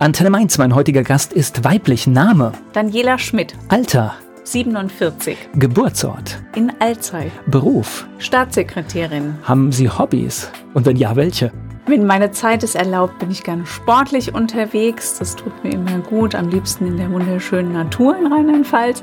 [0.00, 2.06] Antenne Mainz, mein heutiger Gast ist weiblich.
[2.06, 2.52] Name?
[2.72, 3.54] Daniela Schmidt.
[3.68, 4.14] Alter?
[4.44, 5.36] 47.
[5.56, 6.42] Geburtsort?
[6.56, 7.30] In Alzey.
[7.48, 8.08] Beruf?
[8.16, 9.34] Staatssekretärin.
[9.42, 10.50] Haben Sie Hobbys?
[10.72, 11.52] Und wenn ja, welche?
[11.84, 15.18] Wenn meine Zeit es erlaubt, bin ich gerne sportlich unterwegs.
[15.18, 16.34] Das tut mir immer gut.
[16.34, 19.02] Am liebsten in der wunderschönen Natur in Rheinland-Pfalz.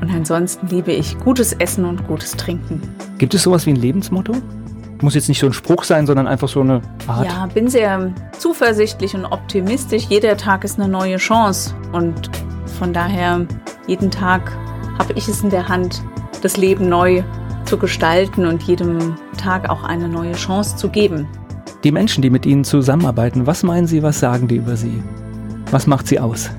[0.00, 2.80] Und ansonsten liebe ich gutes Essen und gutes Trinken.
[3.18, 4.34] Gibt es sowas wie ein Lebensmotto?
[5.02, 7.26] Muss jetzt nicht so ein Spruch sein, sondern einfach so eine Art.
[7.26, 10.04] Ja, bin sehr zuversichtlich und optimistisch.
[10.08, 11.74] Jeder Tag ist eine neue Chance.
[11.92, 12.30] Und
[12.78, 13.46] von daher,
[13.86, 14.52] jeden Tag
[14.98, 16.02] habe ich es in der Hand,
[16.42, 17.22] das Leben neu
[17.66, 21.26] zu gestalten und jedem Tag auch eine neue Chance zu geben.
[21.84, 25.02] Die Menschen, die mit Ihnen zusammenarbeiten, was meinen Sie, was sagen die über Sie?
[25.70, 26.50] Was macht Sie aus?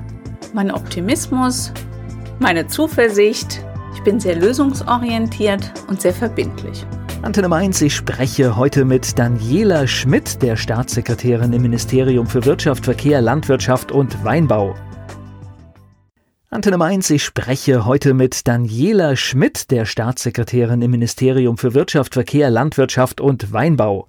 [0.52, 1.72] Mein Optimismus,
[2.38, 3.64] meine Zuversicht.
[3.94, 6.86] Ich bin sehr lösungsorientiert und sehr verbindlich.
[7.20, 13.20] Antenne Mainz, ich spreche heute mit Daniela Schmidt, der Staatssekretärin im Ministerium für Wirtschaft, Verkehr,
[13.20, 14.76] Landwirtschaft und Weinbau.
[16.48, 22.50] Antenne Mainz, ich spreche heute mit Daniela Schmidt, der Staatssekretärin im Ministerium für Wirtschaft, Verkehr,
[22.50, 24.06] Landwirtschaft und Weinbau.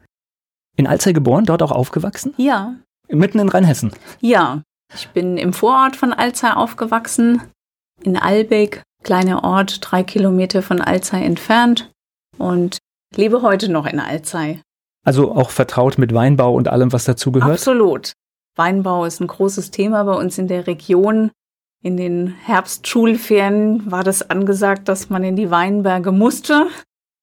[0.78, 2.36] In Alzey geboren, dort auch aufgewachsen?
[2.38, 2.76] Ja.
[3.10, 3.92] Mitten in Rheinhessen?
[4.22, 4.62] Ja.
[4.94, 7.42] Ich bin im Vorort von Alzey aufgewachsen,
[8.04, 11.92] in Albeck, kleiner Ort, drei Kilometer von Alzey entfernt.
[12.38, 12.79] Und
[13.16, 14.62] lebe heute noch in Alzey.
[15.04, 17.54] Also auch vertraut mit Weinbau und allem, was dazugehört?
[17.54, 18.14] Absolut.
[18.56, 21.32] Weinbau ist ein großes Thema bei uns in der Region.
[21.82, 26.68] In den Herbstschulferien war das angesagt, dass man in die Weinberge musste.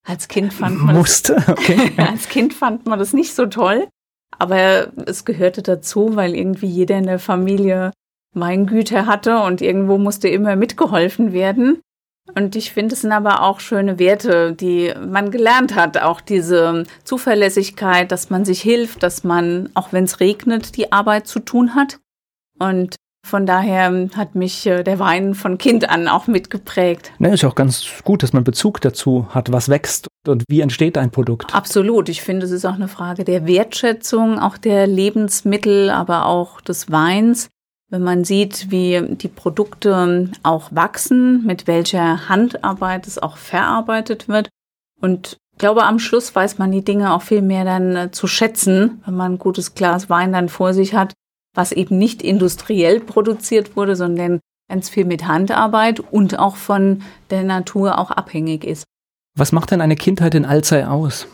[0.07, 1.92] Als Kind fand man musste, das, okay.
[1.97, 3.89] als Kind fand man das nicht so toll,
[4.39, 7.92] aber es gehörte dazu, weil irgendwie jeder in der Familie
[8.33, 11.81] Weingüter hatte und irgendwo musste immer mitgeholfen werden.
[12.34, 16.02] Und ich finde, es sind aber auch schöne Werte, die man gelernt hat.
[16.02, 21.27] Auch diese Zuverlässigkeit, dass man sich hilft, dass man, auch wenn es regnet, die Arbeit
[21.27, 21.98] zu tun hat.
[22.58, 22.96] Und
[23.27, 27.10] von daher hat mich äh, der Wein von Kind an auch mitgeprägt.
[27.18, 30.96] Ne, ist auch ganz gut, dass man Bezug dazu hat, was wächst und wie entsteht
[30.96, 31.52] ein Produkt.
[31.52, 32.08] Absolut.
[32.08, 36.92] Ich finde, es ist auch eine Frage der Wertschätzung, auch der Lebensmittel, aber auch des
[36.92, 37.48] Weins.
[37.89, 44.48] Wenn man sieht, wie die Produkte auch wachsen, mit welcher Handarbeit es auch verarbeitet wird.
[45.01, 48.27] Und ich glaube, am Schluss weiß man die Dinge auch viel mehr dann äh, zu
[48.27, 51.14] schätzen, wenn man ein gutes Glas Wein dann vor sich hat,
[51.55, 57.45] was eben nicht industriell produziert wurde, sondern ganz viel mit Handarbeit und auch von der
[57.45, 58.85] Natur auch abhängig ist.
[59.36, 61.27] Was macht denn eine Kindheit in Alzey aus?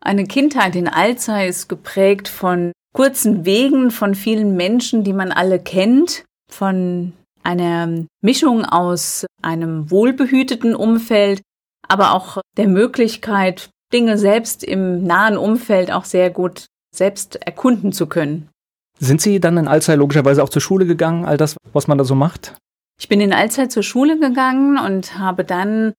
[0.00, 5.58] Eine Kindheit in Alzey ist geprägt von kurzen Wegen von vielen Menschen, die man alle
[5.58, 7.12] kennt, von
[7.42, 11.42] einer Mischung aus einem wohlbehüteten Umfeld,
[11.86, 18.06] aber auch der Möglichkeit, Dinge selbst im nahen Umfeld auch sehr gut selbst erkunden zu
[18.06, 18.48] können.
[18.98, 22.04] Sind Sie dann in Alzey logischerweise auch zur Schule gegangen, all das, was man da
[22.04, 22.54] so macht?
[22.98, 25.92] Ich bin in Alzey zur Schule gegangen und habe dann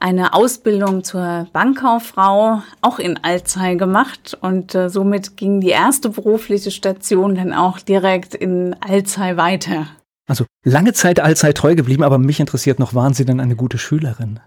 [0.00, 6.70] eine Ausbildung zur Bankkauffrau auch in Alzey gemacht und äh, somit ging die erste berufliche
[6.70, 9.86] Station dann auch direkt in Alzey weiter.
[10.28, 13.78] Also lange Zeit Alzey treu geblieben, aber mich interessiert noch, waren Sie denn eine gute
[13.78, 14.40] Schülerin?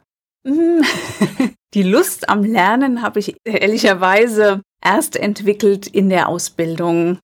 [1.73, 7.19] Die Lust am Lernen habe ich ehrlicherweise erst entwickelt in der Ausbildung.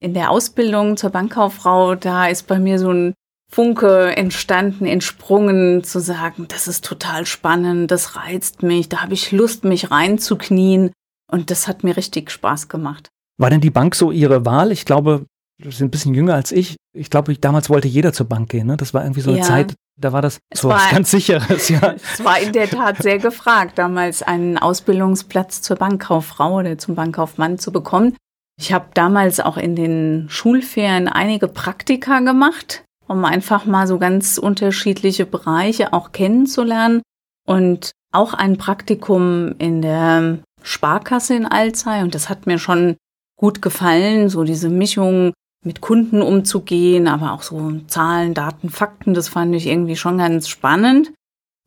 [0.00, 3.14] In der Ausbildung zur Bankkauffrau, da ist bei mir so ein
[3.52, 9.30] Funke entstanden, entsprungen, zu sagen, das ist total spannend, das reizt mich, da habe ich
[9.30, 10.90] Lust, mich reinzuknien.
[11.30, 13.08] Und das hat mir richtig Spaß gemacht.
[13.38, 14.72] War denn die Bank so Ihre Wahl?
[14.72, 15.26] Ich glaube,
[15.62, 16.76] Sie sind ein bisschen jünger als ich.
[16.96, 18.66] Ich glaube, damals wollte jeder zur Bank gehen.
[18.66, 18.76] Ne?
[18.76, 19.44] Das war irgendwie so eine ja.
[19.44, 21.68] Zeit, da war das so was ganz Sicheres.
[21.68, 21.94] Ja.
[22.12, 27.58] Es war in der Tat sehr gefragt, damals einen Ausbildungsplatz zur Bankkauffrau oder zum Bankkaufmann
[27.58, 28.16] zu bekommen.
[28.58, 34.38] Ich habe damals auch in den Schulferien einige Praktika gemacht um einfach mal so ganz
[34.38, 37.02] unterschiedliche Bereiche auch kennenzulernen
[37.46, 42.96] und auch ein Praktikum in der Sparkasse in Alzey und das hat mir schon
[43.36, 45.32] gut gefallen, so diese Mischung
[45.64, 50.48] mit Kunden umzugehen, aber auch so Zahlen, Daten, Fakten, das fand ich irgendwie schon ganz
[50.48, 51.12] spannend.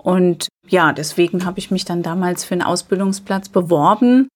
[0.01, 4.27] Und ja, deswegen habe ich mich dann damals für einen Ausbildungsplatz beworben.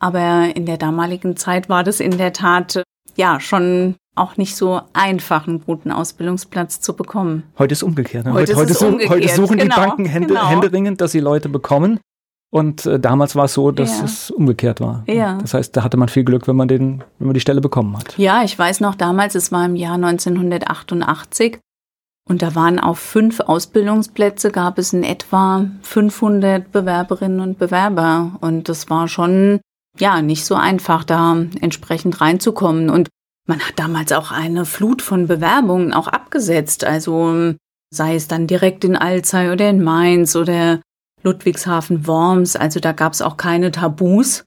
[0.00, 2.82] Aber in der damaligen Zeit war das in der Tat
[3.16, 7.42] ja schon auch nicht so einfach, einen guten Ausbildungsplatz zu bekommen.
[7.58, 8.26] Heute ist umgekehrt.
[8.26, 8.32] Ne?
[8.32, 9.10] Heute, heute, so, umgekehrt.
[9.10, 10.48] heute, suchen genau, die Banken hände, genau.
[10.48, 11.98] händeringend, dass sie Leute bekommen.
[12.52, 14.04] Und äh, damals war es so, dass Ja.
[14.04, 15.02] es umgekehrt war.
[15.08, 15.38] Ja.
[15.38, 17.96] Das heißt, da hatte man viel Glück, wenn man, den, wenn man die Stelle bekommen
[17.98, 18.16] hat.
[18.16, 21.58] Ja, ich weiß noch damals, es war im Jahr 1988
[22.28, 28.68] und da waren auf fünf Ausbildungsplätze gab es in etwa 500 Bewerberinnen und Bewerber und
[28.68, 29.60] das war schon
[29.98, 33.08] ja nicht so einfach, da entsprechend reinzukommen und
[33.46, 36.84] man hat damals auch eine Flut von Bewerbungen auch abgesetzt.
[36.84, 37.54] Also
[37.90, 40.80] sei es dann direkt in Alzey oder in Mainz oder
[41.22, 42.56] Ludwigshafen, Worms.
[42.56, 44.44] Also da gab es auch keine Tabus.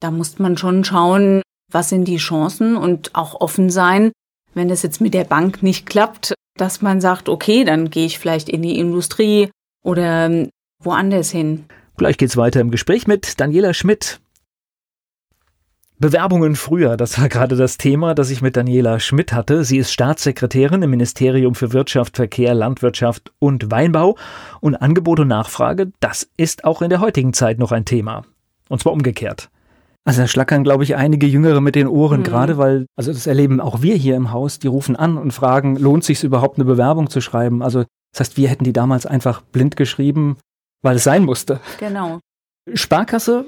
[0.00, 4.12] Da musste man schon schauen, was sind die Chancen und auch offen sein,
[4.54, 8.18] wenn es jetzt mit der Bank nicht klappt, dass man sagt, okay, dann gehe ich
[8.18, 9.50] vielleicht in die Industrie
[9.84, 10.48] oder ähm,
[10.82, 11.66] woanders hin.
[11.96, 14.20] Gleich geht's weiter im Gespräch mit Daniela Schmidt.
[16.00, 19.64] Bewerbungen früher, das war gerade das Thema, das ich mit Daniela Schmidt hatte.
[19.64, 24.16] Sie ist Staatssekretärin im Ministerium für Wirtschaft, Verkehr, Landwirtschaft und Weinbau.
[24.62, 28.24] Und Angebot und Nachfrage, das ist auch in der heutigen Zeit noch ein Thema.
[28.70, 29.50] Und zwar umgekehrt.
[30.06, 32.24] Also da schlackern, glaube ich, einige Jüngere mit den Ohren, mhm.
[32.24, 35.76] gerade weil, also das erleben auch wir hier im Haus, die rufen an und fragen,
[35.76, 37.62] lohnt sich überhaupt eine Bewerbung zu schreiben?
[37.62, 40.38] Also das heißt, wir hätten die damals einfach blind geschrieben,
[40.82, 41.60] weil es sein musste.
[41.78, 42.20] Genau.
[42.72, 43.44] Sparkasse,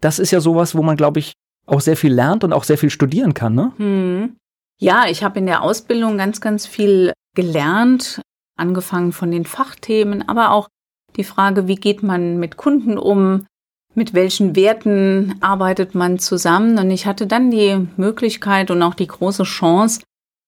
[0.00, 1.34] das ist ja sowas, wo man, glaube ich,
[1.72, 3.72] auch sehr viel lernt und auch sehr viel studieren kann, ne?
[3.76, 4.36] Hm.
[4.78, 8.20] Ja, ich habe in der Ausbildung ganz, ganz viel gelernt,
[8.56, 10.68] angefangen von den Fachthemen, aber auch
[11.16, 13.46] die Frage, wie geht man mit Kunden um,
[13.94, 16.78] mit welchen Werten arbeitet man zusammen.
[16.78, 20.02] Und ich hatte dann die Möglichkeit und auch die große Chance,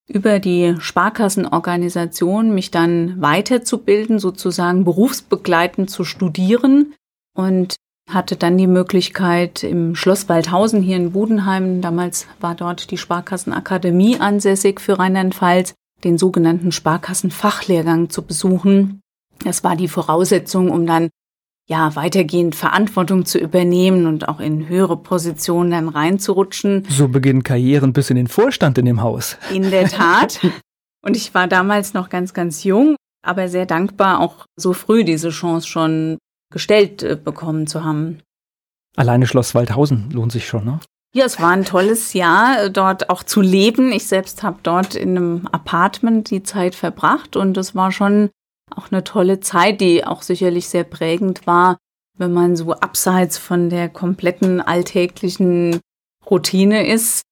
[0.06, 6.94] über die Sparkassenorganisation mich dann weiterzubilden, sozusagen berufsbegleitend zu studieren.
[7.34, 7.76] Und
[8.10, 14.18] hatte dann die Möglichkeit im Schloss Waldhausen hier in Budenheim, damals war dort die Sparkassenakademie
[14.20, 15.74] ansässig für Rheinland-Pfalz,
[16.04, 19.00] den sogenannten Sparkassenfachlehrgang zu besuchen.
[19.42, 21.08] Das war die Voraussetzung, um dann
[21.66, 26.84] ja weitergehend Verantwortung zu übernehmen und auch in höhere Positionen dann reinzurutschen.
[26.88, 29.38] So beginnen Karrieren bis in den Vorstand in dem Haus.
[29.52, 30.40] In der Tat.
[31.02, 35.30] Und ich war damals noch ganz, ganz jung, aber sehr dankbar, auch so früh diese
[35.30, 36.18] Chance schon
[36.54, 38.20] gestellt äh, bekommen zu haben.
[38.96, 40.80] Alleine Schloss Waldhausen lohnt sich schon, ne?
[41.16, 43.92] Ja, es war ein tolles Jahr, äh, dort auch zu leben.
[43.92, 48.30] Ich selbst habe dort in einem Apartment die Zeit verbracht und es war schon
[48.74, 51.76] auch eine tolle Zeit, die auch sicherlich sehr prägend war,
[52.16, 55.80] wenn man so abseits von der kompletten alltäglichen
[56.30, 57.22] Routine ist.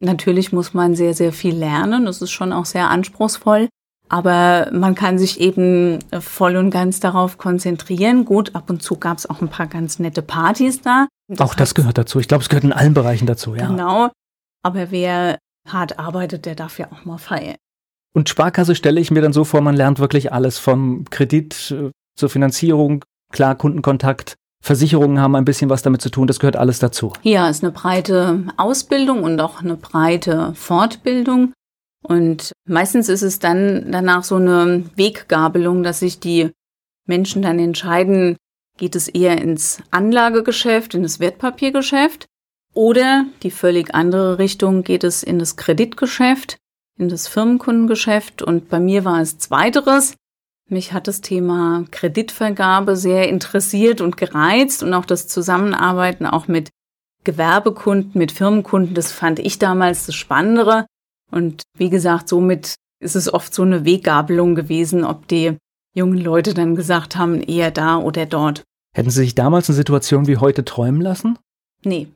[0.00, 2.04] Natürlich muss man sehr, sehr viel lernen.
[2.04, 3.68] Das ist schon auch sehr anspruchsvoll.
[4.12, 8.26] Aber man kann sich eben voll und ganz darauf konzentrieren.
[8.26, 11.08] Gut, ab und zu gab es auch ein paar ganz nette Partys da.
[11.28, 12.20] Das auch das gehört dazu.
[12.20, 13.68] Ich glaube, es gehört in allen Bereichen dazu, ja.
[13.68, 14.10] Genau.
[14.62, 17.56] Aber wer hart arbeitet, der darf ja auch mal feiern.
[18.14, 21.90] Und Sparkasse stelle ich mir dann so vor, man lernt wirklich alles vom Kredit äh,
[22.14, 26.78] zur Finanzierung, klar Kundenkontakt, Versicherungen haben ein bisschen was damit zu tun, das gehört alles
[26.78, 27.14] dazu.
[27.22, 31.54] Ja, ist eine breite Ausbildung und auch eine breite Fortbildung.
[32.02, 36.50] Und meistens ist es dann danach so eine Weggabelung, dass sich die
[37.06, 38.36] Menschen dann entscheiden,
[38.76, 42.26] geht es eher ins Anlagegeschäft, in das Wertpapiergeschäft
[42.74, 46.56] oder die völlig andere Richtung geht es in das Kreditgeschäft,
[46.98, 50.14] in das Firmenkundengeschäft und bei mir war es zweiteres.
[50.68, 56.70] Mich hat das Thema Kreditvergabe sehr interessiert und gereizt und auch das Zusammenarbeiten auch mit
[57.24, 60.86] Gewerbekunden, mit Firmenkunden, das fand ich damals das Spannendere.
[61.32, 65.56] Und wie gesagt, somit ist es oft so eine Weggabelung gewesen, ob die
[65.94, 68.62] jungen Leute dann gesagt haben, eher da oder dort.
[68.94, 71.38] Hätten Sie sich damals eine Situation wie heute träumen lassen?
[71.84, 72.08] Nee.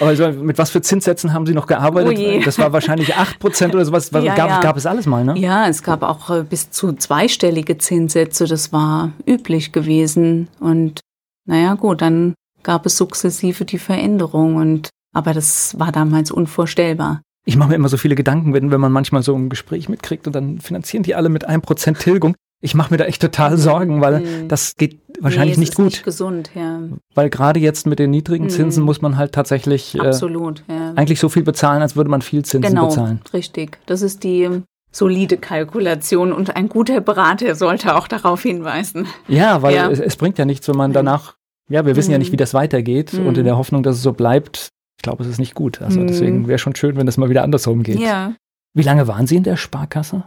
[0.00, 2.18] Aber also mit was für Zinssätzen haben Sie noch gearbeitet?
[2.18, 4.10] Oh das war wahrscheinlich 8% oder sowas.
[4.12, 4.60] Ja, gab, ja.
[4.60, 5.38] gab es alles mal, ne?
[5.38, 8.46] Ja, es gab auch äh, bis zu zweistellige Zinssätze.
[8.46, 10.48] Das war üblich gewesen.
[10.60, 11.00] Und
[11.46, 14.56] naja, gut, dann gab es sukzessive die Veränderung.
[14.56, 17.20] Und, aber das war damals unvorstellbar.
[17.44, 20.26] Ich mache mir immer so viele Gedanken, wenn, wenn man manchmal so ein Gespräch mitkriegt
[20.26, 22.34] und dann finanzieren die alle mit einem Prozent Tilgung.
[22.62, 24.48] Ich mache mir da echt total Sorgen, weil mhm.
[24.48, 25.86] das geht wahrscheinlich nee, nicht gut.
[25.86, 26.80] Nicht gesund, ja.
[27.14, 28.86] Weil gerade jetzt mit den niedrigen Zinsen mhm.
[28.86, 30.94] muss man halt tatsächlich äh, Absolut, ja.
[30.96, 33.20] eigentlich so viel bezahlen, als würde man viel Zinsen genau, bezahlen.
[33.34, 33.78] Richtig.
[33.84, 39.06] Das ist die solide Kalkulation und ein guter Berater sollte auch darauf hinweisen.
[39.28, 39.90] Ja, weil ja.
[39.90, 41.34] Es, es, bringt ja nichts, wenn man danach,
[41.68, 42.12] ja, wir wissen mhm.
[42.12, 43.44] ja nicht, wie das weitergeht und in mhm.
[43.44, 44.70] der Hoffnung, dass es so bleibt,
[45.04, 45.80] glaube, es ist nicht gut.
[45.80, 46.08] Also mhm.
[46.08, 48.00] deswegen wäre schon schön, wenn das mal wieder andersrum geht.
[48.00, 48.34] Ja.
[48.74, 50.24] Wie lange waren Sie in der Sparkasse?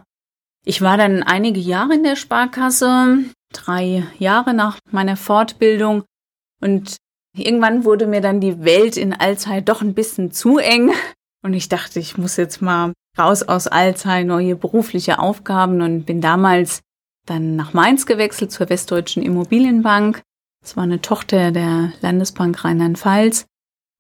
[0.64, 3.20] Ich war dann einige Jahre in der Sparkasse,
[3.52, 6.04] drei Jahre nach meiner Fortbildung.
[6.62, 6.96] Und
[7.36, 10.92] irgendwann wurde mir dann die Welt in Alzey doch ein bisschen zu eng.
[11.44, 16.22] Und ich dachte, ich muss jetzt mal raus aus Alzey, neue berufliche Aufgaben und bin
[16.22, 16.82] damals
[17.26, 20.22] dann nach Mainz gewechselt zur Westdeutschen Immobilienbank.
[20.62, 23.46] Das war eine Tochter der Landesbank Rheinland-Pfalz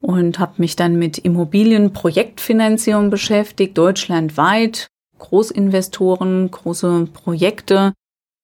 [0.01, 4.87] und habe mich dann mit Immobilienprojektfinanzierung beschäftigt, deutschlandweit,
[5.17, 7.93] Großinvestoren, große Projekte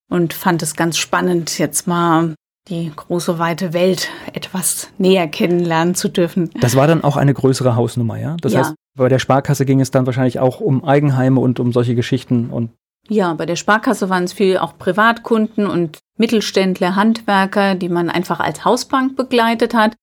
[0.10, 2.34] und fand es ganz spannend, jetzt mal
[2.70, 6.50] die große weite Welt etwas näher kennenlernen zu dürfen.
[6.62, 8.38] Das war dann auch eine größere Hausnummer, ja?
[8.40, 11.74] Das ja, heißt, Bei der Sparkasse ging es dann wahrscheinlich auch um Eigenheime und um
[11.74, 12.72] solche Geschichten und
[13.10, 18.40] ja, bei der Sparkasse waren es viel auch Privatkunden und Mittelständler, Handwerker, die man einfach
[18.40, 19.96] als Hausbank begleitet hat.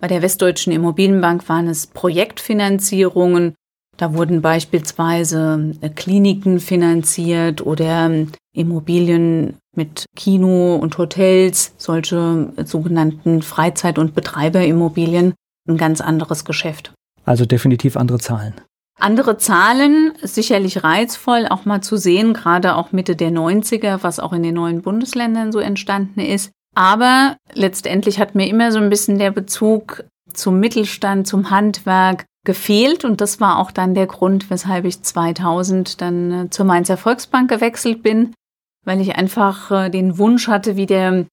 [0.00, 3.54] Bei der Westdeutschen Immobilienbank waren es Projektfinanzierungen.
[3.98, 13.42] Da wurden beispielsweise äh, Kliniken finanziert oder ähm, Immobilien mit Kino und Hotels, solche sogenannten
[13.42, 15.34] Freizeit- und Betreiberimmobilien,
[15.68, 16.94] ein ganz anderes Geschäft.
[17.26, 18.54] Also definitiv andere Zahlen.
[18.98, 24.32] Andere Zahlen, sicherlich reizvoll, auch mal zu sehen, gerade auch Mitte der 90er, was auch
[24.32, 26.50] in den neuen Bundesländern so entstanden ist.
[26.74, 33.04] Aber letztendlich hat mir immer so ein bisschen der Bezug zum Mittelstand, zum Handwerk gefehlt.
[33.04, 37.50] Und das war auch dann der Grund, weshalb ich 2000 dann äh, zur Mainzer Volksbank
[37.50, 38.34] gewechselt bin,
[38.84, 41.26] weil ich einfach äh, den Wunsch hatte, wieder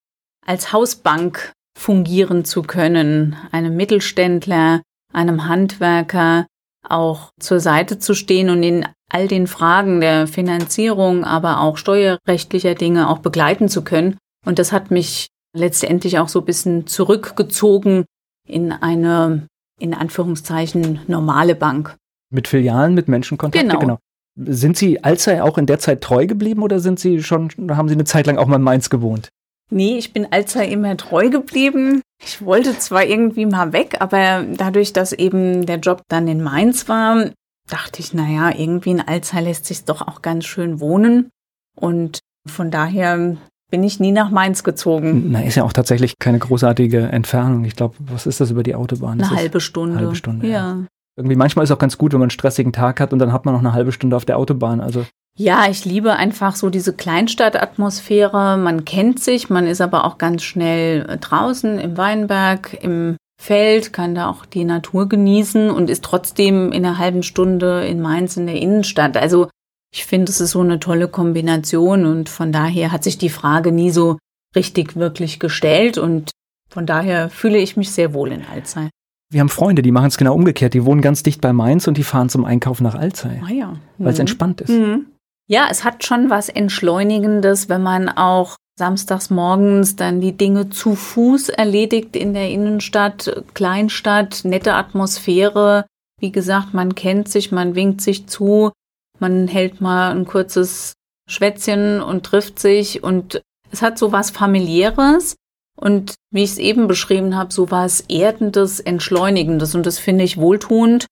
[0.46, 4.82] als Hausbank fungieren zu können, einem Mittelständler,
[5.14, 6.48] einem Handwerker
[6.88, 12.76] auch zur Seite zu stehen und in all den Fragen der Finanzierung, aber auch steuerrechtlicher
[12.76, 14.18] Dinge auch begleiten zu können.
[14.46, 18.06] Und das hat mich letztendlich auch so ein bisschen zurückgezogen
[18.48, 19.48] in eine,
[19.80, 21.96] in Anführungszeichen, normale Bank.
[22.30, 23.80] Mit Filialen, mit Menschenkontakte, genau.
[23.80, 23.98] genau.
[24.36, 27.96] Sind Sie allzeit auch in der Zeit treu geblieben oder sind Sie schon, haben Sie
[27.96, 29.30] eine Zeit lang auch mal in Mainz gewohnt?
[29.70, 32.02] Nee, ich bin allzeit immer treu geblieben.
[32.24, 36.88] Ich wollte zwar irgendwie mal weg, aber dadurch, dass eben der Job dann in Mainz
[36.88, 37.32] war,
[37.70, 41.30] dachte ich, naja, irgendwie in Alzey lässt sich doch auch ganz schön wohnen.
[41.76, 43.38] Und von daher
[43.70, 45.32] bin ich nie nach Mainz gezogen.
[45.32, 47.66] Na, ist ja auch tatsächlich keine großartige Entfernung.
[47.66, 49.22] Ich glaube, was ist das über die Autobahn?
[49.22, 49.98] Eine halbe Stunde.
[49.98, 50.48] Eine halbe Stunde.
[50.48, 50.54] Ja.
[50.54, 50.78] ja.
[51.18, 53.34] Irgendwie manchmal ist es auch ganz gut, wenn man einen stressigen Tag hat und dann
[53.34, 54.80] hat man noch eine halbe Stunde auf der Autobahn.
[54.80, 55.06] Also
[55.40, 58.58] ja, ich liebe einfach so diese Kleinstadtatmosphäre.
[58.58, 63.94] Man kennt sich, man ist aber auch ganz schnell äh, draußen im Weinberg, im Feld,
[63.94, 68.36] kann da auch die Natur genießen und ist trotzdem in einer halben Stunde in Mainz
[68.36, 69.16] in der Innenstadt.
[69.16, 69.48] Also
[69.94, 73.72] ich finde, es ist so eine tolle Kombination und von daher hat sich die Frage
[73.72, 74.18] nie so
[74.56, 76.32] richtig wirklich gestellt und
[76.70, 78.90] von daher fühle ich mich sehr wohl in Alzey.
[79.30, 80.74] Wir haben Freunde, die machen es genau umgekehrt.
[80.74, 83.42] Die wohnen ganz dicht bei Mainz und die fahren zum Einkaufen nach Alzey.
[83.46, 83.76] Ah ja.
[83.98, 84.22] Weil es mhm.
[84.22, 84.70] entspannt ist.
[84.70, 85.08] Mhm.
[85.50, 90.96] Ja, es hat schon was Entschleunigendes, wenn man auch samstags morgens dann die Dinge zu
[90.96, 95.86] Fuß erledigt in der Innenstadt, Kleinstadt, nette Atmosphäre.
[96.20, 98.72] Wie gesagt, man kennt sich, man winkt sich zu,
[99.20, 100.94] man hält mal ein kurzes
[101.30, 105.36] Schwätzchen und trifft sich und es hat so was familiäres
[105.76, 110.38] und wie ich es eben beschrieben habe, so was erdendes, entschleunigendes und das finde ich
[110.38, 111.06] wohltuend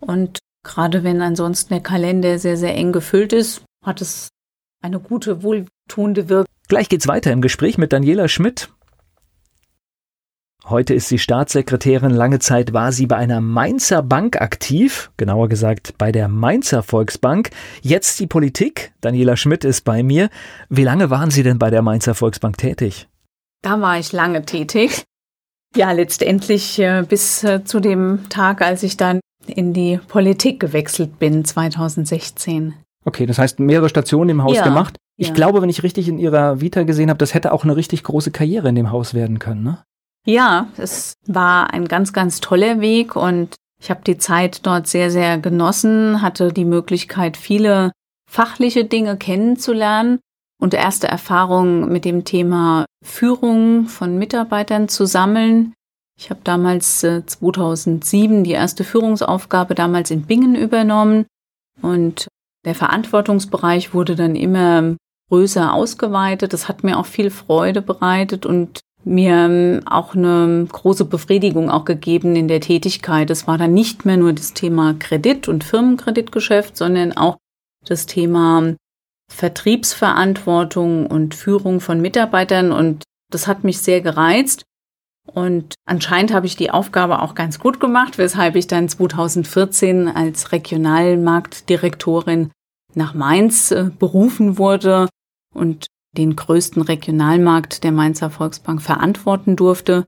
[0.00, 4.28] und gerade wenn ansonsten der Kalender sehr sehr eng gefüllt ist, hat es
[4.82, 6.52] eine gute, wohltuende Wirkung.
[6.68, 8.70] Gleich geht's weiter im Gespräch mit Daniela Schmidt.
[10.70, 12.12] Heute ist sie Staatssekretärin.
[12.12, 17.50] Lange Zeit war sie bei einer Mainzer Bank aktiv, genauer gesagt bei der Mainzer Volksbank.
[17.82, 18.92] Jetzt die Politik.
[19.00, 20.30] Daniela Schmidt ist bei mir.
[20.68, 23.08] Wie lange waren Sie denn bei der Mainzer Volksbank tätig?
[23.62, 25.02] Da war ich lange tätig.
[25.74, 31.18] Ja, letztendlich äh, bis äh, zu dem Tag, als ich dann in die Politik gewechselt
[31.18, 32.74] bin, 2016.
[33.04, 34.94] Okay, das heißt mehrere Stationen im Haus ja, gemacht.
[35.16, 35.34] Ich ja.
[35.34, 38.30] glaube, wenn ich richtig in Ihrer Vita gesehen habe, das hätte auch eine richtig große
[38.30, 39.82] Karriere in dem Haus werden können, ne?
[40.26, 45.10] Ja, es war ein ganz, ganz toller Weg und ich habe die Zeit dort sehr,
[45.10, 47.92] sehr genossen, hatte die Möglichkeit, viele
[48.30, 50.20] fachliche Dinge kennenzulernen
[50.60, 55.72] und erste Erfahrungen mit dem Thema Führung von Mitarbeitern zu sammeln.
[56.18, 61.24] Ich habe damals äh, 2007 die erste Führungsaufgabe damals in Bingen übernommen
[61.80, 62.28] und
[62.66, 64.96] der Verantwortungsbereich wurde dann immer
[65.30, 66.52] größer ausgeweitet.
[66.52, 71.84] Das hat mir auch viel Freude bereitet und mir ähm, auch eine große Befriedigung auch
[71.84, 73.30] gegeben in der Tätigkeit.
[73.30, 77.36] Es war dann nicht mehr nur das Thema Kredit und Firmenkreditgeschäft, sondern auch
[77.86, 78.74] das Thema
[79.30, 84.64] Vertriebsverantwortung und Führung von Mitarbeitern und das hat mich sehr gereizt.
[85.32, 90.50] Und anscheinend habe ich die Aufgabe auch ganz gut gemacht, weshalb ich dann 2014 als
[90.50, 92.50] Regionalmarktdirektorin
[92.94, 95.08] nach Mainz äh, berufen wurde
[95.54, 95.86] und
[96.16, 100.06] den größten Regionalmarkt der Mainzer Volksbank verantworten durfte.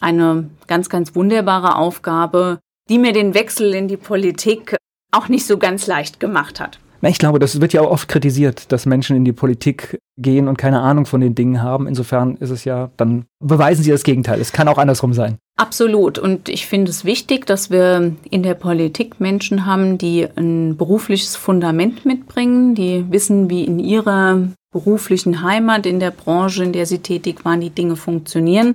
[0.00, 2.58] Eine ganz, ganz wunderbare Aufgabe,
[2.88, 4.76] die mir den Wechsel in die Politik
[5.10, 6.78] auch nicht so ganz leicht gemacht hat.
[7.02, 10.46] Na, ich glaube, das wird ja auch oft kritisiert, dass Menschen in die Politik gehen
[10.46, 11.88] und keine Ahnung von den Dingen haben.
[11.88, 14.40] Insofern ist es ja, dann beweisen sie das Gegenteil.
[14.40, 15.38] Es kann auch andersrum sein.
[15.56, 16.18] Absolut.
[16.18, 21.34] Und ich finde es wichtig, dass wir in der Politik Menschen haben, die ein berufliches
[21.34, 26.98] Fundament mitbringen, die wissen, wie in ihrer beruflichen Heimat, in der Branche, in der sie
[26.98, 28.74] tätig waren, die Dinge funktionieren.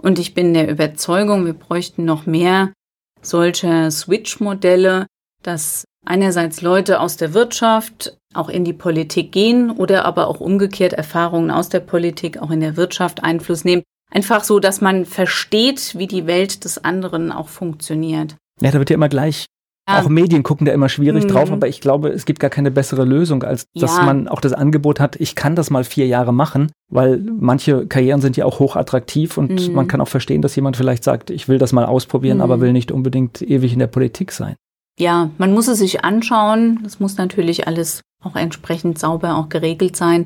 [0.00, 2.72] Und ich bin der Überzeugung, wir bräuchten noch mehr
[3.20, 5.06] solcher Switch-Modelle,
[5.42, 10.92] dass einerseits Leute aus der Wirtschaft auch in die Politik gehen oder aber auch umgekehrt
[10.92, 13.82] Erfahrungen aus der Politik auch in der Wirtschaft Einfluss nehmen.
[14.10, 18.36] Einfach so, dass man versteht, wie die Welt des anderen auch funktioniert.
[18.60, 19.46] Ja, da wird ja immer gleich
[19.88, 20.00] ja.
[20.00, 21.28] Auch Medien gucken da immer schwierig mhm.
[21.28, 24.04] drauf, aber ich glaube, es gibt gar keine bessere Lösung, als dass ja.
[24.04, 28.22] man auch das Angebot hat, ich kann das mal vier Jahre machen, weil manche Karrieren
[28.22, 29.74] sind ja auch hochattraktiv und mhm.
[29.74, 32.44] man kann auch verstehen, dass jemand vielleicht sagt, ich will das mal ausprobieren, mhm.
[32.44, 34.56] aber will nicht unbedingt ewig in der Politik sein.
[34.98, 36.80] Ja, man muss es sich anschauen.
[36.82, 40.24] Das muss natürlich alles auch entsprechend sauber auch geregelt sein.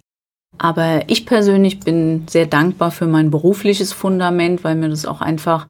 [0.58, 5.66] Aber ich persönlich bin sehr dankbar für mein berufliches Fundament, weil mir das auch einfach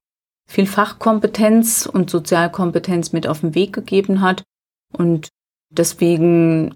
[0.50, 4.42] viel Fachkompetenz und Sozialkompetenz mit auf den Weg gegeben hat.
[4.92, 5.28] Und
[5.70, 6.74] deswegen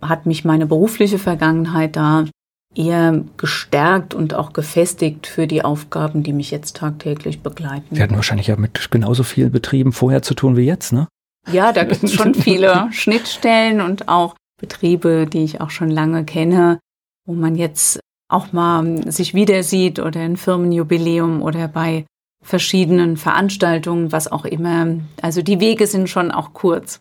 [0.00, 2.26] hat mich meine berufliche Vergangenheit da
[2.74, 7.96] eher gestärkt und auch gefestigt für die Aufgaben, die mich jetzt tagtäglich begleiten.
[7.96, 11.08] Wir hatten wahrscheinlich ja mit genauso vielen Betrieben vorher zu tun wie jetzt, ne?
[11.50, 16.24] Ja, da gibt es schon viele Schnittstellen und auch Betriebe, die ich auch schon lange
[16.24, 16.78] kenne,
[17.26, 18.00] wo man jetzt
[18.30, 22.04] auch mal sich wieder sieht oder ein Firmenjubiläum oder bei
[22.48, 24.98] verschiedenen Veranstaltungen, was auch immer.
[25.20, 27.00] Also die Wege sind schon auch kurz.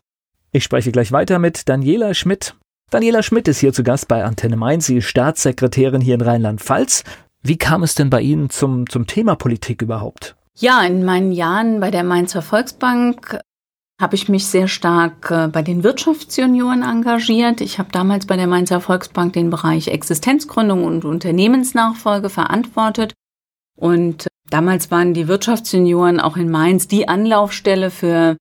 [0.51, 2.55] Ich spreche gleich weiter mit Daniela Schmidt.
[2.91, 4.85] Daniela Schmidt ist hier zu Gast bei Antenne Mainz.
[4.85, 7.03] Sie ist Staatssekretärin hier in Rheinland-Pfalz.
[7.43, 10.35] Wie kam es denn bei Ihnen zum, zum Thema Politik überhaupt?
[10.57, 13.39] Ja, in meinen Jahren bei der Mainzer Volksbank
[14.01, 17.61] habe ich mich sehr stark äh, bei den Wirtschaftsjunioren engagiert.
[17.61, 23.13] Ich habe damals bei der Mainzer Volksbank den Bereich Existenzgründung und Unternehmensnachfolge verantwortet.
[23.75, 28.37] Und damals waren die Wirtschaftsjunioren auch in Mainz die Anlaufstelle für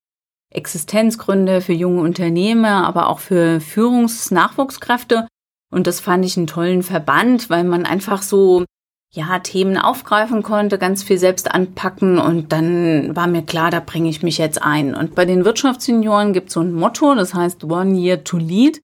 [0.51, 5.27] Existenzgründe, für junge Unternehmer, aber auch für Führungsnachwuchskräfte.
[5.71, 8.65] Und das fand ich einen tollen Verband, weil man einfach so
[9.13, 14.11] ja, Themen aufgreifen konnte, ganz viel selbst anpacken und dann war mir klar, da bringe
[14.11, 14.95] ich mich jetzt ein.
[14.95, 18.81] Und bei den Wirtschaftssenioren gibt es so ein Motto, das heißt One Year to Lead.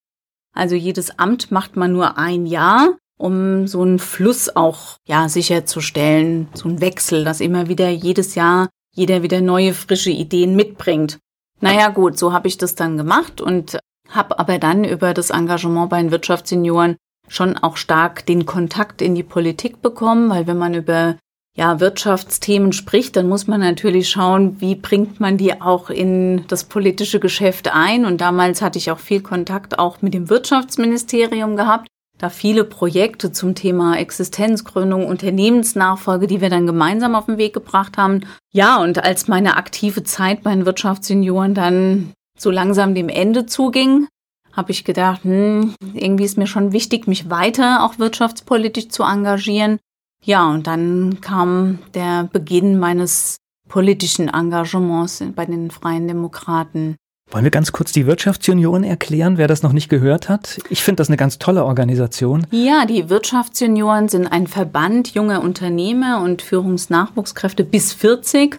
[0.54, 6.48] Also jedes Amt macht man nur ein Jahr, um so einen Fluss auch ja sicherzustellen,
[6.54, 11.18] so einen Wechsel, dass immer wieder jedes Jahr jeder wieder neue frische Ideen mitbringt.
[11.60, 13.78] Naja gut, so habe ich das dann gemacht und
[14.10, 16.96] habe aber dann über das Engagement bei den Wirtschaftssenioren
[17.28, 21.16] schon auch stark den Kontakt in die Politik bekommen, weil wenn man über
[21.56, 26.64] ja, Wirtschaftsthemen spricht, dann muss man natürlich schauen, wie bringt man die auch in das
[26.64, 28.04] politische Geschäft ein.
[28.04, 31.88] Und damals hatte ich auch viel Kontakt auch mit dem Wirtschaftsministerium gehabt,
[32.22, 37.98] da viele Projekte zum Thema Existenzgründung, Unternehmensnachfolge, die wir dann gemeinsam auf den Weg gebracht
[37.98, 38.20] haben.
[38.52, 44.06] Ja, und als meine aktive Zeit bei den Wirtschaftssenioren dann so langsam dem Ende zuging,
[44.52, 49.80] habe ich gedacht, hm, irgendwie ist mir schon wichtig, mich weiter auch wirtschaftspolitisch zu engagieren.
[50.24, 56.94] Ja, und dann kam der Beginn meines politischen Engagements bei den Freien Demokraten.
[57.32, 60.60] Wollen wir ganz kurz die Wirtschaftsjunioren erklären, wer das noch nicht gehört hat?
[60.68, 62.46] Ich finde das eine ganz tolle Organisation.
[62.50, 68.58] Ja, die Wirtschaftsjunioren sind ein Verband junger Unternehmer und Führungsnachwuchskräfte bis 40,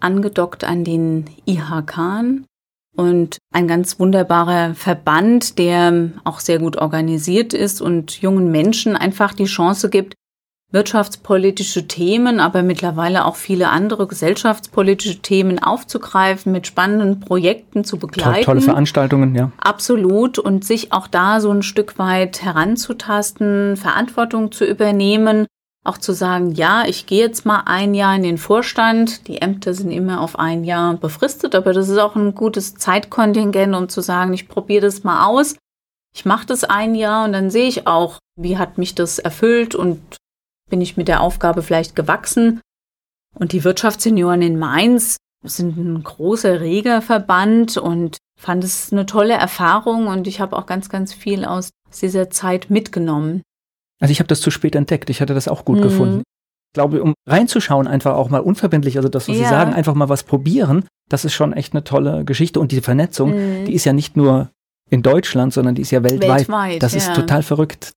[0.00, 1.98] angedockt an den IHK
[2.96, 9.34] und ein ganz wunderbarer Verband, der auch sehr gut organisiert ist und jungen Menschen einfach
[9.34, 10.14] die Chance gibt,
[10.74, 18.44] wirtschaftspolitische Themen, aber mittlerweile auch viele andere gesellschaftspolitische Themen aufzugreifen, mit spannenden Projekten zu begleiten.
[18.44, 19.50] Tolle Veranstaltungen, ja.
[19.58, 20.38] Absolut.
[20.38, 25.46] Und sich auch da so ein Stück weit heranzutasten, Verantwortung zu übernehmen
[25.84, 29.28] auch zu sagen, ja, ich gehe jetzt mal ein Jahr in den Vorstand.
[29.28, 33.74] Die Ämter sind immer auf ein Jahr befristet, aber das ist auch ein gutes Zeitkontingent,
[33.74, 35.56] um zu sagen, ich probiere das mal aus.
[36.16, 39.74] Ich mache das ein Jahr und dann sehe ich auch, wie hat mich das erfüllt
[39.74, 40.00] und
[40.74, 42.60] bin ich mit der Aufgabe vielleicht gewachsen.
[43.38, 49.34] Und die Wirtschaftssenioren in Mainz sind ein großer reger Verband und fand es eine tolle
[49.34, 51.70] Erfahrung und ich habe auch ganz, ganz viel aus
[52.02, 53.42] dieser Zeit mitgenommen.
[54.00, 55.10] Also ich habe das zu spät entdeckt.
[55.10, 55.82] Ich hatte das auch gut mhm.
[55.82, 56.22] gefunden.
[56.24, 59.44] Ich glaube, um reinzuschauen, einfach auch mal unverbindlich, also das, was ja.
[59.44, 62.58] Sie sagen, einfach mal was probieren, das ist schon echt eine tolle Geschichte.
[62.58, 63.66] Und diese Vernetzung, mhm.
[63.66, 64.50] die ist ja nicht nur
[64.90, 66.48] in Deutschland, sondern die ist ja weltweit.
[66.48, 66.98] weltweit das ja.
[66.98, 67.92] ist total verrückt.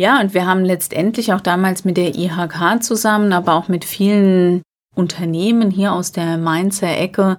[0.00, 4.62] Ja, und wir haben letztendlich auch damals mit der IHK zusammen, aber auch mit vielen
[4.96, 7.36] Unternehmen hier aus der Mainzer Ecke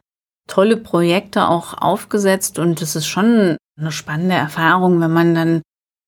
[0.47, 2.59] tolle Projekte auch aufgesetzt.
[2.59, 5.61] Und es ist schon eine spannende Erfahrung, wenn man dann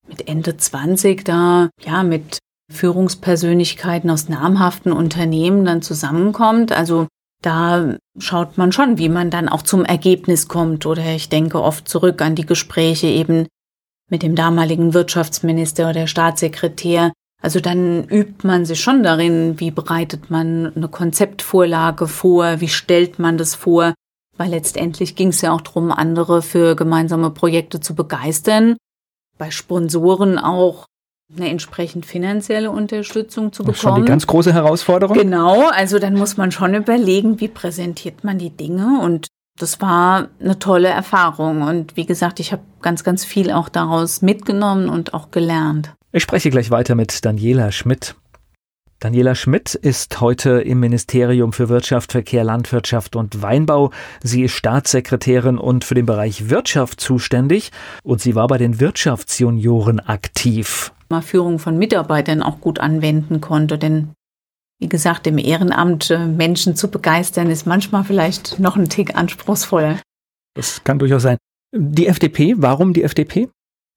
[0.07, 2.37] mit Ende 20 da ja mit
[2.71, 6.71] Führungspersönlichkeiten aus namhaften Unternehmen dann zusammenkommt.
[6.71, 7.07] Also
[7.41, 10.85] da schaut man schon, wie man dann auch zum Ergebnis kommt.
[10.85, 13.47] Oder ich denke oft zurück an die Gespräche eben
[14.09, 17.11] mit dem damaligen Wirtschaftsminister oder Staatssekretär.
[17.41, 23.19] Also dann übt man sich schon darin, wie bereitet man eine Konzeptvorlage vor, wie stellt
[23.19, 23.93] man das vor,
[24.37, 28.77] weil letztendlich ging es ja auch darum, andere für gemeinsame Projekte zu begeistern,
[29.37, 30.85] bei Sponsoren auch
[31.35, 33.73] eine entsprechend finanzielle Unterstützung zu bekommen.
[33.73, 35.17] Das ist schon die ganz große Herausforderung.
[35.17, 40.29] Genau, also dann muss man schon überlegen, wie präsentiert man die Dinge und das war
[40.39, 45.13] eine tolle Erfahrung und wie gesagt, ich habe ganz, ganz viel auch daraus mitgenommen und
[45.13, 45.93] auch gelernt.
[46.11, 48.15] Ich spreche gleich weiter mit Daniela Schmidt.
[48.99, 53.91] Daniela Schmidt ist heute im Ministerium für Wirtschaft, Verkehr, Landwirtschaft und Weinbau.
[54.23, 57.71] Sie ist Staatssekretärin und für den Bereich Wirtschaft zuständig
[58.03, 60.93] und sie war bei den Wirtschaftsjunioren aktiv.
[61.09, 64.13] Mal Führung von Mitarbeitern auch gut anwenden konnte, denn
[64.83, 69.97] wie gesagt, im Ehrenamt äh, Menschen zu begeistern, ist manchmal vielleicht noch ein Tick anspruchsvoller.
[70.55, 71.37] Das kann durchaus sein.
[71.73, 73.47] Die FDP, warum die FDP?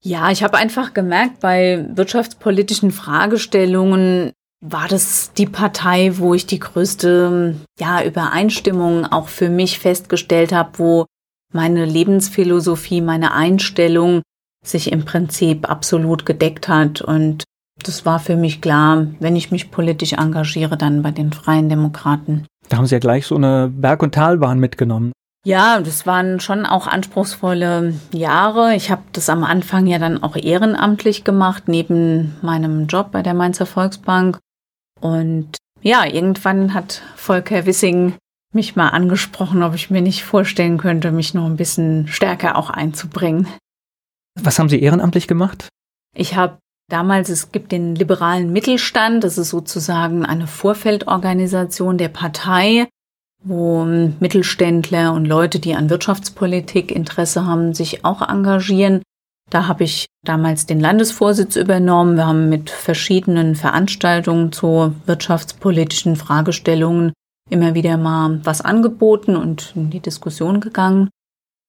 [0.01, 6.59] Ja, ich habe einfach gemerkt, bei wirtschaftspolitischen Fragestellungen war das die Partei, wo ich die
[6.59, 11.05] größte ja, Übereinstimmung auch für mich festgestellt habe, wo
[11.53, 14.21] meine Lebensphilosophie, meine Einstellung
[14.65, 17.01] sich im Prinzip absolut gedeckt hat.
[17.01, 17.43] Und
[17.83, 22.45] das war für mich klar, wenn ich mich politisch engagiere, dann bei den Freien Demokraten.
[22.69, 25.11] Da haben Sie ja gleich so eine Berg- und Talbahn mitgenommen.
[25.45, 28.75] Ja, das waren schon auch anspruchsvolle Jahre.
[28.75, 33.33] Ich habe das am Anfang ja dann auch ehrenamtlich gemacht, neben meinem Job bei der
[33.33, 34.39] Mainzer Volksbank.
[34.99, 38.15] Und ja, irgendwann hat Volker Wissing
[38.53, 42.69] mich mal angesprochen, ob ich mir nicht vorstellen könnte, mich noch ein bisschen stärker auch
[42.69, 43.47] einzubringen.
[44.37, 45.69] Was haben Sie ehrenamtlich gemacht?
[46.13, 46.57] Ich habe
[46.89, 52.87] damals, es gibt den liberalen Mittelstand, das ist sozusagen eine Vorfeldorganisation der Partei,
[53.43, 59.01] wo Mittelständler und Leute, die an Wirtschaftspolitik Interesse haben, sich auch engagieren.
[59.49, 62.17] Da habe ich damals den Landesvorsitz übernommen.
[62.17, 67.13] Wir haben mit verschiedenen Veranstaltungen zu wirtschaftspolitischen Fragestellungen
[67.49, 71.09] immer wieder mal was angeboten und in die Diskussion gegangen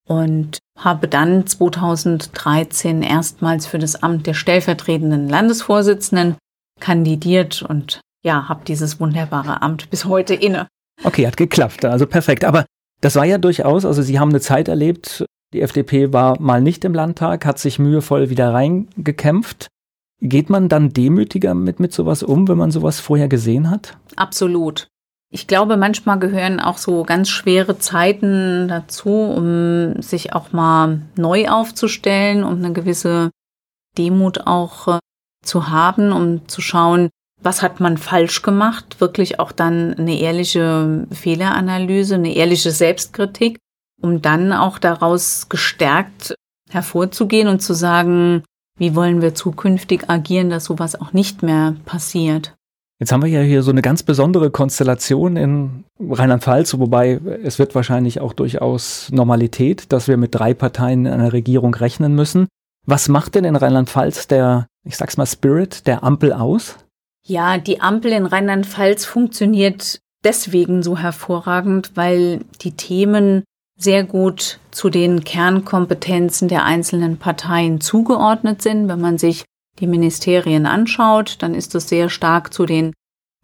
[0.09, 6.37] und habe dann 2013 erstmals für das Amt der stellvertretenden Landesvorsitzenden
[6.81, 10.67] kandidiert und ja, habe dieses wunderbare Amt bis heute inne.
[11.05, 12.45] Okay, hat geklappt, also perfekt.
[12.45, 12.65] Aber
[13.01, 16.85] das war ja durchaus, also Sie haben eine Zeit erlebt, die FDP war mal nicht
[16.85, 19.69] im Landtag, hat sich mühevoll wieder reingekämpft.
[20.21, 23.97] Geht man dann demütiger mit, mit sowas um, wenn man sowas vorher gesehen hat?
[24.17, 24.89] Absolut.
[25.31, 31.49] Ich glaube, manchmal gehören auch so ganz schwere Zeiten dazu, um sich auch mal neu
[31.49, 33.31] aufzustellen, um eine gewisse
[33.99, 34.99] Demut auch äh,
[35.45, 37.11] zu haben, um zu schauen,
[37.41, 43.59] was hat man falsch gemacht, wirklich auch dann eine ehrliche Fehleranalyse, eine ehrliche Selbstkritik
[44.01, 46.35] um dann auch daraus gestärkt
[46.71, 48.45] hervorzugehen und zu sagen,
[48.79, 52.55] wie wollen wir zukünftig agieren, dass sowas auch nicht mehr passiert.
[53.01, 57.77] Jetzt haben wir ja hier so eine ganz besondere Konstellation in Rheinland-Pfalz, wobei es wird
[57.77, 62.49] wahrscheinlich auch durchaus Normalität, dass wir mit drei Parteien in einer Regierung rechnen müssen.
[62.87, 66.77] Was macht denn in Rheinland-Pfalz der, ich sag's mal, Spirit der Ampel aus?
[67.25, 73.45] Ja, die Ampel in Rheinland-Pfalz funktioniert deswegen so hervorragend, weil die Themen
[73.79, 78.89] sehr gut zu den Kernkompetenzen der einzelnen Parteien zugeordnet sind.
[78.89, 79.45] Wenn man sich
[79.79, 82.93] die Ministerien anschaut, dann ist es sehr stark zu den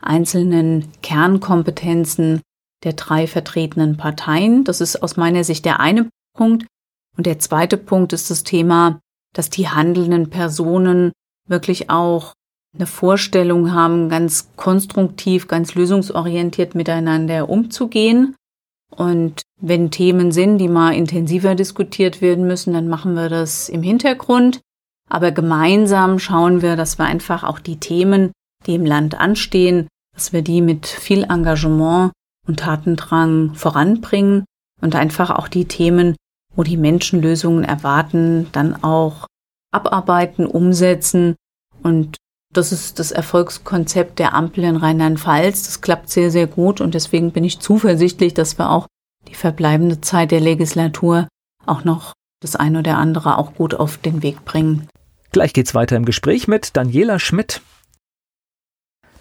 [0.00, 2.42] einzelnen Kernkompetenzen
[2.82, 4.64] der drei vertretenen Parteien.
[4.64, 6.66] Das ist aus meiner Sicht der eine Punkt.
[7.16, 9.00] Und der zweite Punkt ist das Thema,
[9.34, 11.12] dass die handelnden Personen
[11.48, 12.34] wirklich auch
[12.74, 18.34] eine Vorstellung haben, ganz konstruktiv, ganz lösungsorientiert miteinander umzugehen
[18.96, 23.82] und wenn Themen sind, die mal intensiver diskutiert werden müssen, dann machen wir das im
[23.82, 24.60] Hintergrund.
[25.10, 28.32] Aber gemeinsam schauen wir, dass wir einfach auch die Themen,
[28.66, 32.12] die im Land anstehen, dass wir die mit viel Engagement
[32.46, 34.44] und Tatendrang voranbringen
[34.80, 36.16] und einfach auch die Themen,
[36.54, 39.26] wo die Menschen Lösungen erwarten, dann auch
[39.72, 41.34] abarbeiten, umsetzen.
[41.82, 42.16] Und
[42.52, 45.64] das ist das Erfolgskonzept der Ampel in Rheinland-Pfalz.
[45.64, 48.86] Das klappt sehr, sehr gut und deswegen bin ich zuversichtlich, dass wir auch
[49.28, 51.28] die verbleibende Zeit der Legislatur
[51.66, 54.86] auch noch das eine oder andere auch gut auf den Weg bringen.
[55.34, 57.60] Gleich geht's weiter im Gespräch mit Daniela Schmidt.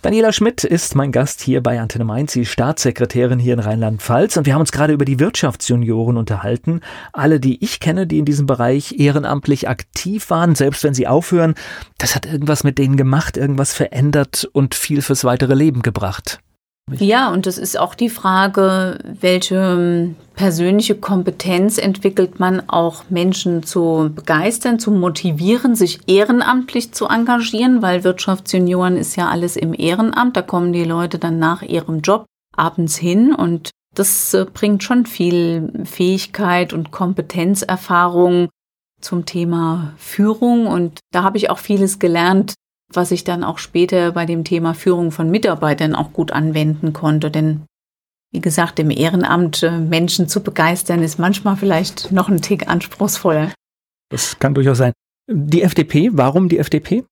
[0.03, 4.45] Daniela Schmidt ist mein Gast hier bei Antenne Mainz, sie Staatssekretärin hier in Rheinland-Pfalz und
[4.45, 6.81] wir haben uns gerade über die Wirtschaftsjunioren unterhalten.
[7.13, 11.55] Alle, die ich kenne, die in diesem Bereich ehrenamtlich aktiv waren, selbst wenn sie aufhören,
[11.97, 16.41] das hat irgendwas mit denen gemacht, irgendwas verändert und viel fürs weitere Leben gebracht.
[16.91, 23.63] Ja, und das ist auch die Frage, welche ähm, persönliche Kompetenz entwickelt man auch Menschen
[23.63, 30.35] zu begeistern, zu motivieren, sich ehrenamtlich zu engagieren, weil Wirtschaftsjunioren ist ja alles im Ehrenamt.
[30.35, 35.05] Da kommen die Leute dann nach ihrem Job abends hin und das äh, bringt schon
[35.05, 38.49] viel Fähigkeit und Kompetenzerfahrung
[38.99, 40.67] zum Thema Führung.
[40.67, 42.55] Und da habe ich auch vieles gelernt,
[42.95, 47.31] was ich dann auch später bei dem Thema Führung von Mitarbeitern auch gut anwenden konnte.
[47.31, 47.63] Denn
[48.31, 53.51] wie gesagt, im Ehrenamt äh, Menschen zu begeistern, ist manchmal vielleicht noch ein Tick anspruchsvoller.
[54.09, 54.93] Das kann durchaus sein.
[55.27, 57.05] Die FDP, warum die FDP?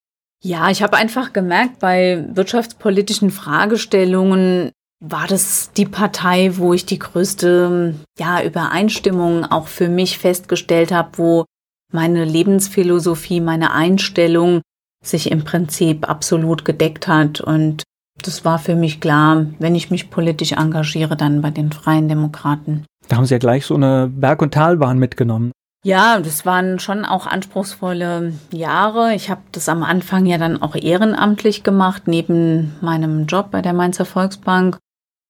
[0.44, 7.00] Ja, ich habe einfach gemerkt, bei wirtschaftspolitischen Fragestellungen war das die Partei, wo ich die
[7.00, 11.46] größte ja, Übereinstimmung auch für mich festgestellt habe, wo
[11.92, 14.62] meine Lebensphilosophie, meine Einstellung
[15.04, 17.42] sich im Prinzip absolut gedeckt hat.
[17.42, 17.84] Und
[18.22, 22.86] das war für mich klar, wenn ich mich politisch engagiere, dann bei den Freien Demokraten.
[23.08, 25.52] Da haben Sie ja gleich so eine Berg- und Talbahn mitgenommen.
[25.84, 29.16] Ja, das waren schon auch anspruchsvolle Jahre.
[29.16, 33.74] Ich habe das am Anfang ja dann auch ehrenamtlich gemacht, neben meinem Job bei der
[33.74, 34.78] Mainzer Volksbank.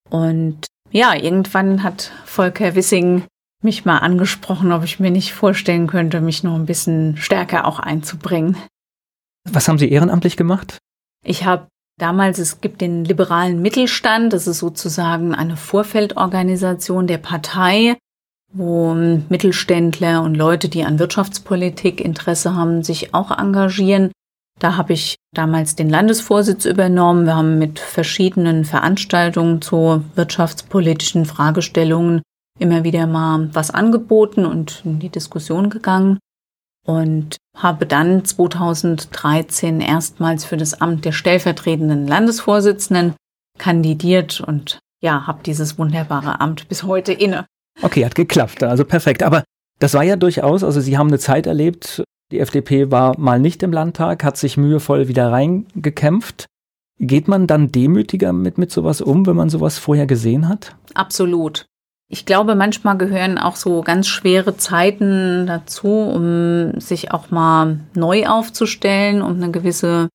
[0.09, 3.23] Und ja, irgendwann hat Volker Wissing
[3.63, 7.79] mich mal angesprochen, ob ich mir nicht vorstellen könnte, mich noch ein bisschen stärker auch
[7.79, 8.57] einzubringen.
[9.49, 10.77] Was haben Sie ehrenamtlich gemacht?
[11.23, 17.97] Ich habe damals, es gibt den liberalen Mittelstand, das ist sozusagen eine Vorfeldorganisation der Partei,
[18.53, 24.11] wo Mittelständler und Leute, die an Wirtschaftspolitik Interesse haben, sich auch engagieren.
[24.59, 27.25] Da habe ich damals den Landesvorsitz übernommen.
[27.25, 32.21] Wir haben mit verschiedenen Veranstaltungen zu wirtschaftspolitischen Fragestellungen
[32.59, 36.19] immer wieder mal was angeboten und in die Diskussion gegangen
[36.85, 43.15] und habe dann 2013 erstmals für das Amt der stellvertretenden Landesvorsitzenden
[43.57, 47.45] kandidiert und ja, habe dieses wunderbare Amt bis heute inne.
[47.81, 49.23] Okay, hat geklappt, also perfekt.
[49.23, 49.43] Aber
[49.79, 53.61] das war ja durchaus, also Sie haben eine Zeit erlebt, die FDP war mal nicht
[53.61, 56.45] im Landtag, hat sich mühevoll wieder reingekämpft.
[56.99, 60.75] Geht man dann demütiger mit, mit sowas um, wenn man sowas vorher gesehen hat?
[60.93, 61.65] Absolut.
[62.13, 68.27] Ich glaube, manchmal gehören auch so ganz schwere Zeiten dazu, um sich auch mal neu
[68.27, 70.09] aufzustellen, um eine gewisse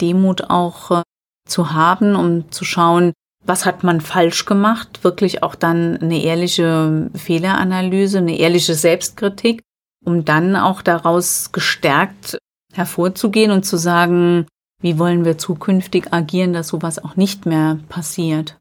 [0.00, 1.02] Demut auch äh,
[1.46, 3.12] zu haben, um zu schauen,
[3.44, 9.60] was hat man falsch gemacht, wirklich auch dann eine ehrliche Fehleranalyse, eine ehrliche Selbstkritik,
[10.06, 12.38] um dann auch daraus gestärkt
[12.72, 14.46] hervorzugehen und zu sagen,
[14.80, 18.56] wie wollen wir zukünftig agieren, dass sowas auch nicht mehr passiert.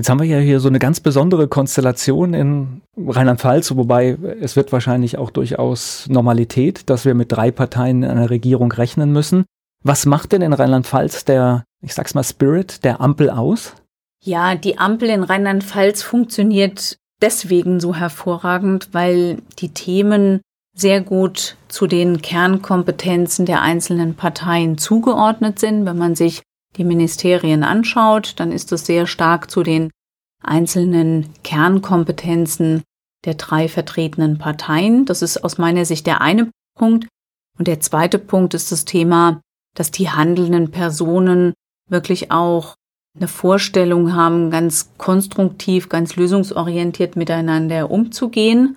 [0.00, 4.72] Jetzt haben wir ja hier so eine ganz besondere Konstellation in Rheinland-Pfalz, wobei es wird
[4.72, 9.44] wahrscheinlich auch durchaus Normalität, dass wir mit drei Parteien in einer Regierung rechnen müssen.
[9.84, 13.74] Was macht denn in Rheinland-Pfalz der, ich sag's mal, Spirit der Ampel aus?
[14.24, 20.40] Ja, die Ampel in Rheinland-Pfalz funktioniert deswegen so hervorragend, weil die Themen
[20.74, 25.84] sehr gut zu den Kernkompetenzen der einzelnen Parteien zugeordnet sind.
[25.84, 26.40] Wenn man sich
[26.76, 29.90] die Ministerien anschaut, dann ist das sehr stark zu den
[30.42, 32.82] einzelnen Kernkompetenzen
[33.24, 35.04] der drei vertretenen Parteien.
[35.04, 37.06] Das ist aus meiner Sicht der eine Punkt.
[37.58, 39.40] Und der zweite Punkt ist das Thema,
[39.74, 41.52] dass die handelnden Personen
[41.88, 42.74] wirklich auch
[43.16, 48.76] eine Vorstellung haben, ganz konstruktiv, ganz lösungsorientiert miteinander umzugehen.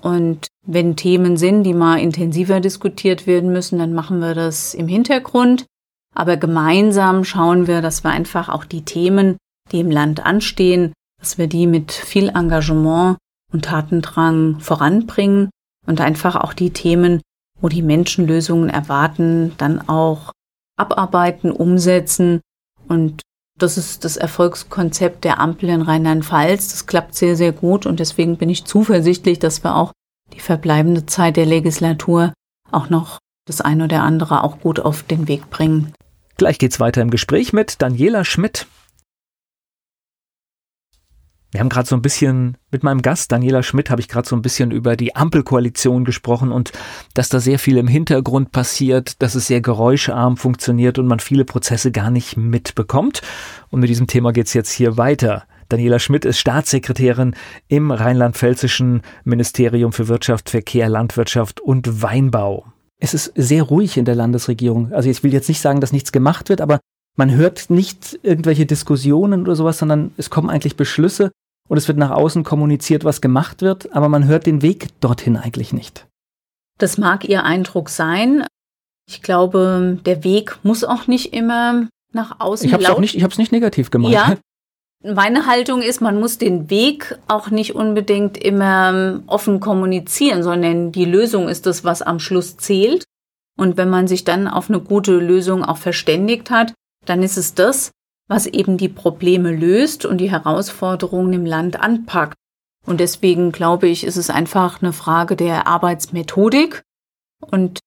[0.00, 4.88] Und wenn Themen sind, die mal intensiver diskutiert werden müssen, dann machen wir das im
[4.88, 5.66] Hintergrund.
[6.14, 9.36] Aber gemeinsam schauen wir, dass wir einfach auch die Themen,
[9.72, 13.16] die im Land anstehen, dass wir die mit viel Engagement
[13.52, 15.50] und Tatendrang voranbringen
[15.86, 17.20] und einfach auch die Themen,
[17.60, 20.32] wo die Menschen Lösungen erwarten, dann auch
[20.76, 22.40] abarbeiten, umsetzen
[22.88, 23.22] und
[23.58, 26.70] das ist das Erfolgskonzept der Ampel in Rheinland-Pfalz.
[26.70, 29.92] Das klappt sehr, sehr gut und deswegen bin ich zuversichtlich, dass wir auch
[30.32, 32.32] die verbleibende Zeit der Legislatur
[32.72, 35.94] auch noch das ein oder andere auch gut auf den Weg bringen.
[36.36, 38.66] Gleich geht's weiter im Gespräch mit Daniela Schmidt.
[41.52, 44.34] Wir haben gerade so ein bisschen mit meinem Gast Daniela Schmidt habe ich gerade so
[44.34, 46.72] ein bisschen über die Ampelkoalition gesprochen und
[47.14, 51.44] dass da sehr viel im Hintergrund passiert, dass es sehr geräuscharm funktioniert und man viele
[51.44, 53.22] Prozesse gar nicht mitbekommt.
[53.70, 55.44] Und mit diesem Thema geht's jetzt hier weiter.
[55.68, 57.36] Daniela Schmidt ist Staatssekretärin
[57.68, 62.73] im rheinland-pfälzischen Ministerium für Wirtschaft, Verkehr, Landwirtschaft und Weinbau.
[63.00, 64.92] Es ist sehr ruhig in der Landesregierung.
[64.92, 66.80] Also ich will jetzt nicht sagen, dass nichts gemacht wird, aber
[67.16, 71.30] man hört nicht irgendwelche Diskussionen oder sowas, sondern es kommen eigentlich Beschlüsse
[71.68, 75.36] und es wird nach außen kommuniziert, was gemacht wird, aber man hört den Weg dorthin
[75.36, 76.06] eigentlich nicht.
[76.78, 78.44] Das mag Ihr Eindruck sein.
[79.08, 82.96] Ich glaube, der Weg muss auch nicht immer nach außen ich hab's laut.
[82.96, 84.12] Auch nicht, ich habe es nicht negativ gemacht.
[84.12, 84.36] Ja.
[85.06, 91.04] Meine Haltung ist, man muss den Weg auch nicht unbedingt immer offen kommunizieren, sondern die
[91.04, 93.04] Lösung ist das, was am Schluss zählt.
[93.58, 96.72] Und wenn man sich dann auf eine gute Lösung auch verständigt hat,
[97.04, 97.92] dann ist es das.
[98.28, 102.36] was eben die Probleme löst und die Herausforderungen im Land anpackt.
[102.86, 106.82] Und deswegen glaube ich, ist es einfach eine Frage der Arbeitsmethodik
[107.40, 107.80] und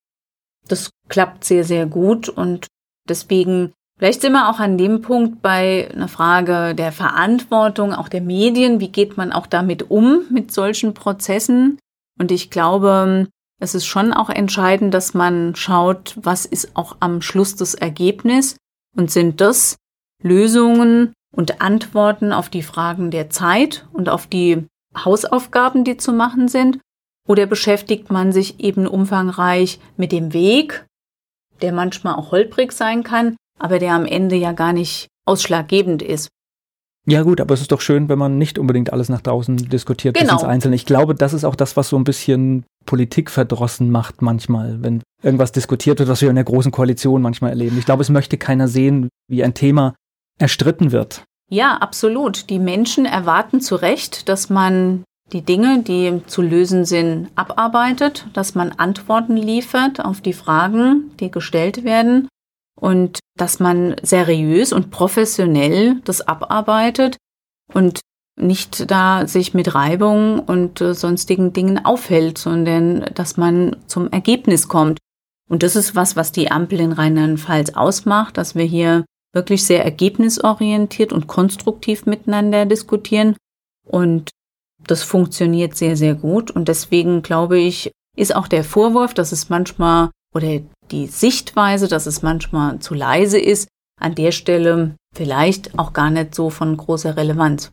[0.67, 2.67] das klappt sehr, sehr gut und
[3.07, 8.21] deswegen Vielleicht sind wir auch an dem Punkt bei einer Frage der Verantwortung, auch der
[8.21, 8.79] Medien.
[8.79, 11.79] Wie geht man auch damit um, mit solchen Prozessen?
[12.19, 13.27] Und ich glaube,
[13.59, 18.55] es ist schon auch entscheidend, dass man schaut, was ist auch am Schluss das Ergebnis
[18.95, 19.77] und sind das
[20.21, 26.47] Lösungen und Antworten auf die Fragen der Zeit und auf die Hausaufgaben, die zu machen
[26.47, 26.79] sind?
[27.27, 30.85] Oder beschäftigt man sich eben umfangreich mit dem Weg,
[31.61, 36.29] der manchmal auch holprig sein kann, aber der am Ende ja gar nicht ausschlaggebend ist.
[37.09, 40.15] Ja gut, aber es ist doch schön, wenn man nicht unbedingt alles nach draußen diskutiert
[40.15, 40.33] genau.
[40.33, 40.75] bis ins Einzelne.
[40.75, 45.01] Ich glaube, das ist auch das, was so ein bisschen Politik verdrossen macht manchmal, wenn
[45.23, 47.77] irgendwas diskutiert wird, was wir in der großen Koalition manchmal erleben.
[47.79, 49.95] Ich glaube, es möchte keiner sehen, wie ein Thema
[50.37, 51.23] erstritten wird.
[51.49, 52.49] Ja, absolut.
[52.49, 58.53] Die Menschen erwarten zu Recht, dass man die Dinge, die zu lösen sind, abarbeitet, dass
[58.53, 62.27] man Antworten liefert auf die Fragen, die gestellt werden
[62.79, 67.17] und dass man seriös und professionell das abarbeitet
[67.73, 67.99] und
[68.39, 74.67] nicht da sich mit Reibung und äh, sonstigen Dingen aufhält, sondern dass man zum Ergebnis
[74.67, 74.99] kommt.
[75.49, 79.83] Und das ist was, was die Ampel in Rheinland-Pfalz ausmacht, dass wir hier wirklich sehr
[79.83, 83.35] ergebnisorientiert und konstruktiv miteinander diskutieren.
[83.85, 84.29] Und
[84.85, 86.51] das funktioniert sehr, sehr gut.
[86.51, 90.59] Und deswegen glaube ich, ist auch der Vorwurf, dass es manchmal oder
[90.91, 93.67] die Sichtweise, dass es manchmal zu leise ist,
[93.99, 97.71] an der Stelle vielleicht auch gar nicht so von großer Relevanz.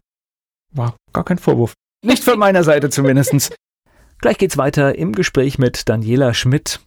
[0.73, 1.75] War gar kein Vorwurf.
[2.05, 3.55] Nicht von meiner Seite zumindest.
[4.21, 6.81] Gleich geht's weiter im Gespräch mit Daniela Schmidt.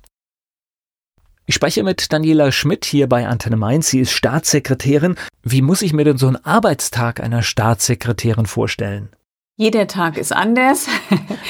[1.45, 3.88] Ich spreche mit Daniela Schmidt hier bei Antenne Mainz.
[3.88, 5.15] Sie ist Staatssekretärin.
[5.43, 9.10] Wie muss ich mir denn so einen Arbeitstag einer Staatssekretärin vorstellen?
[9.56, 10.88] Jeder Tag ist anders.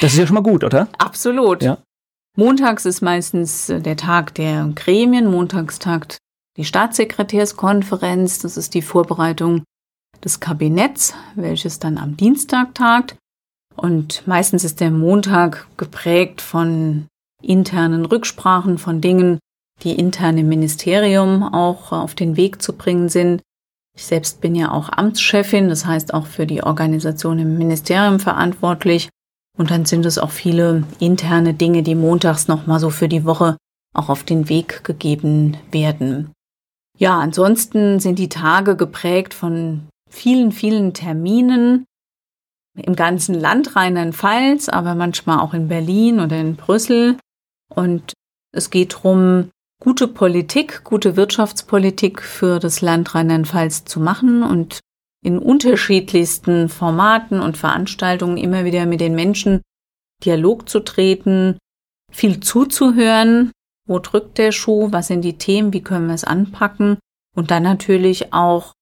[0.00, 0.88] Das ist ja schon mal gut, oder?
[0.98, 1.62] Absolut.
[1.62, 1.78] Ja.
[2.38, 5.28] Montags ist meistens äh, der Tag der Gremien.
[5.28, 6.18] Montags tagt
[6.56, 8.38] die Staatssekretärskonferenz.
[8.38, 9.64] Das ist die Vorbereitung
[10.22, 13.16] des Kabinetts, welches dann am Dienstag tagt.
[13.74, 17.08] Und meistens ist der Montag geprägt von
[17.42, 19.40] internen Rücksprachen, von Dingen,
[19.82, 23.42] die intern im Ministerium auch auf den Weg zu bringen sind.
[23.96, 29.08] Ich selbst bin ja auch Amtschefin, das heißt auch für die Organisation im Ministerium verantwortlich.
[29.58, 33.56] Und dann sind es auch viele interne Dinge, die montags nochmal so für die Woche
[33.94, 36.32] auch auf den Weg gegeben werden.
[36.96, 41.84] Ja, ansonsten sind die Tage geprägt von vielen, vielen Terminen
[42.76, 47.16] im ganzen Land Rheinland-Pfalz, aber manchmal auch in Berlin oder in Brüssel.
[47.74, 48.12] Und
[48.52, 49.50] es geht darum,
[49.82, 54.80] gute Politik, gute Wirtschaftspolitik für das Land Rheinland-Pfalz zu machen und
[55.24, 59.62] in unterschiedlichsten Formaten und Veranstaltungen immer wieder mit den Menschen
[60.24, 61.58] Dialog zu treten,
[62.10, 63.52] viel zuzuhören,
[63.86, 66.98] wo drückt der Schuh, was sind die Themen, wie können wir es anpacken?
[67.36, 68.72] Und dann natürlich auch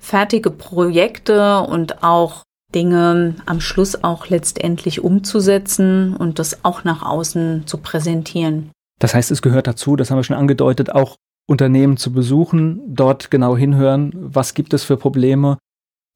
[0.00, 2.42] fertige Projekte und auch
[2.74, 8.70] Dinge am Schluss auch letztendlich umzusetzen und das auch nach außen zu präsentieren.
[9.00, 11.16] Das heißt, es gehört dazu, das haben wir schon angedeutet, auch
[11.46, 15.58] Unternehmen zu besuchen, dort genau hinhören, was gibt es für Probleme,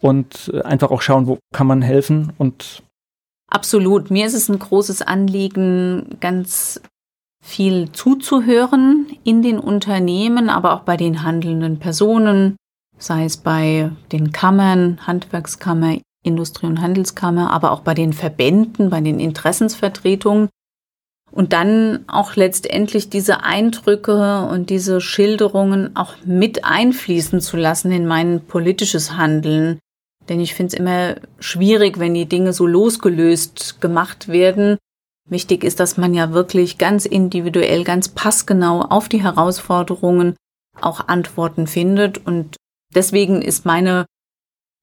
[0.02, 2.82] und äh, einfach auch schauen, wo kann man helfen und
[3.50, 4.10] Absolut.
[4.10, 6.82] Mir ist es ein großes Anliegen, ganz
[7.42, 12.56] viel zuzuhören in den Unternehmen, aber auch bei den handelnden Personen,
[12.98, 19.00] sei es bei den Kammern, Handwerkskammer, Industrie- und Handelskammer, aber auch bei den Verbänden, bei
[19.00, 20.48] den Interessensvertretungen.
[21.30, 28.06] Und dann auch letztendlich diese Eindrücke und diese Schilderungen auch mit einfließen zu lassen in
[28.06, 29.78] mein politisches Handeln.
[30.28, 34.78] Denn ich finde es immer schwierig, wenn die Dinge so losgelöst gemacht werden.
[35.28, 40.36] Wichtig ist, dass man ja wirklich ganz individuell, ganz passgenau auf die Herausforderungen
[40.80, 42.26] auch Antworten findet.
[42.26, 42.56] Und
[42.94, 44.06] deswegen ist meine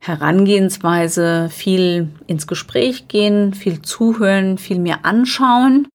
[0.01, 5.87] Herangehensweise viel ins Gespräch gehen, viel zuhören, viel mehr anschauen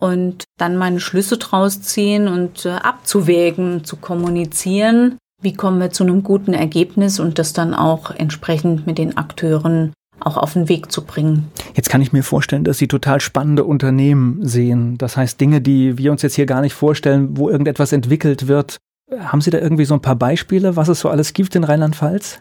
[0.00, 6.04] und dann meine Schlüsse draus ziehen und äh, abzuwägen, zu kommunizieren wie kommen wir zu
[6.04, 10.92] einem guten Ergebnis und das dann auch entsprechend mit den Akteuren auch auf den Weg
[10.92, 11.50] zu bringen.
[11.74, 14.96] Jetzt kann ich mir vorstellen, dass Sie total spannende Unternehmen sehen.
[14.98, 18.78] Das heißt Dinge, die wir uns jetzt hier gar nicht vorstellen, wo irgendetwas entwickelt wird.
[19.18, 22.40] Haben Sie da irgendwie so ein paar Beispiele, was es so alles gibt in Rheinland-Pfalz?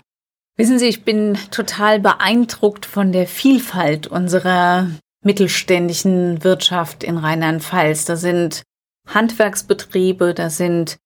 [0.58, 4.88] Wissen Sie, ich bin total beeindruckt von der Vielfalt unserer
[5.24, 8.06] mittelständischen Wirtschaft in Rheinland-Pfalz.
[8.06, 8.64] Da sind
[9.08, 10.98] Handwerksbetriebe, da sind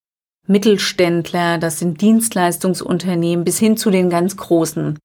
[0.48, 5.00] Mittelständler, das sind Dienstleistungsunternehmen bis hin zu den ganz großen.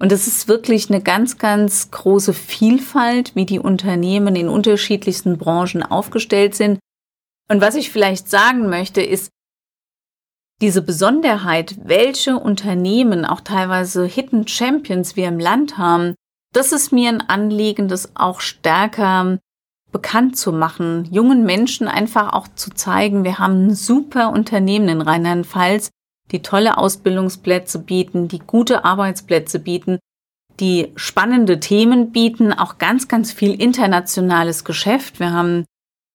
[0.00, 5.82] Und es ist wirklich eine ganz, ganz große Vielfalt, wie die Unternehmen in unterschiedlichsten Branchen
[5.82, 6.80] aufgestellt sind.
[7.48, 9.30] Und was ich vielleicht sagen möchte, ist,
[10.60, 16.14] diese Besonderheit, welche Unternehmen, auch teilweise Hidden Champions wir im Land haben,
[16.52, 19.38] das ist mir ein Anliegen, das auch stärker
[19.92, 25.02] bekannt zu machen, jungen Menschen einfach auch zu zeigen, wir haben ein super Unternehmen in
[25.02, 25.90] Rheinland-Pfalz,
[26.30, 29.98] die tolle Ausbildungsplätze bieten, die gute Arbeitsplätze bieten,
[30.60, 35.20] die spannende Themen bieten, auch ganz, ganz viel internationales Geschäft.
[35.20, 35.66] Wir haben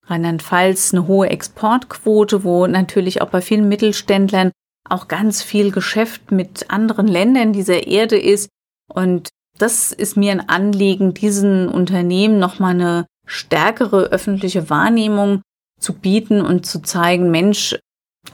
[0.07, 4.51] Rheinland-Pfalz eine hohe Exportquote, wo natürlich auch bei vielen Mittelständlern
[4.89, 8.49] auch ganz viel Geschäft mit anderen Ländern dieser Erde ist.
[8.91, 15.41] Und das ist mir ein Anliegen, diesen Unternehmen nochmal eine stärkere öffentliche Wahrnehmung
[15.79, 17.77] zu bieten und zu zeigen, Mensch,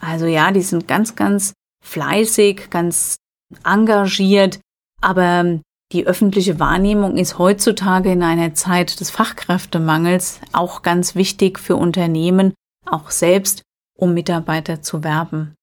[0.00, 1.52] also ja, die sind ganz, ganz
[1.84, 3.16] fleißig, ganz
[3.64, 4.60] engagiert,
[5.02, 5.60] aber
[5.92, 12.54] die öffentliche Wahrnehmung ist heutzutage in einer Zeit des Fachkräftemangels auch ganz wichtig für Unternehmen,
[12.86, 13.62] auch selbst,
[13.96, 15.54] um Mitarbeiter zu werben.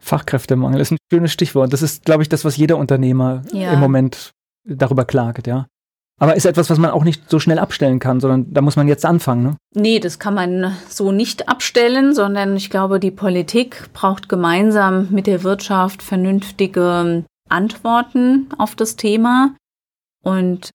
[0.00, 1.72] Fachkräftemangel ist ein schönes Stichwort.
[1.72, 3.72] Das ist, glaube ich, das, was jeder Unternehmer ja.
[3.72, 4.32] im Moment
[4.64, 5.66] darüber klagt, ja.
[6.20, 8.86] Aber ist etwas, was man auch nicht so schnell abstellen kann, sondern da muss man
[8.86, 9.56] jetzt anfangen, ne?
[9.74, 15.26] Nee, das kann man so nicht abstellen, sondern ich glaube, die Politik braucht gemeinsam mit
[15.26, 19.56] der Wirtschaft vernünftige Antworten auf das Thema.
[20.24, 20.70] Und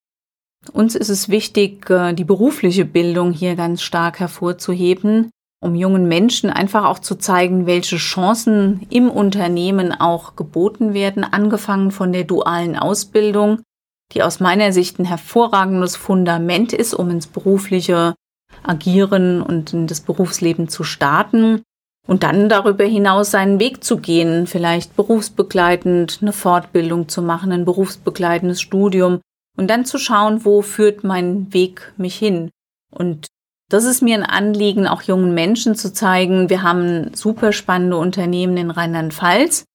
[0.74, 5.30] uns ist es wichtig, äh, die berufliche Bildung hier ganz stark hervorzuheben,
[5.62, 11.92] um jungen Menschen einfach auch zu zeigen, welche Chancen im Unternehmen auch geboten werden, angefangen
[11.92, 13.62] von der dualen Ausbildung
[14.14, 18.16] die aus meiner Sicht ein hervorragendes Fundament ist, um ins berufliche
[18.64, 21.62] Agieren und in das Berufsleben zu starten
[22.08, 27.66] und dann darüber hinaus seinen Weg zu gehen, vielleicht berufsbegleitend eine Fortbildung zu machen, ein
[27.66, 29.22] berufsbegleitendes Studium
[29.58, 32.50] und dann zu schauen, wo führt mein Weg mich hin.
[32.92, 33.28] Und
[33.70, 38.58] das ist mir ein Anliegen, auch jungen Menschen zu zeigen, wir haben super spannende Unternehmen
[38.58, 39.66] in Rheinland-Pfalz,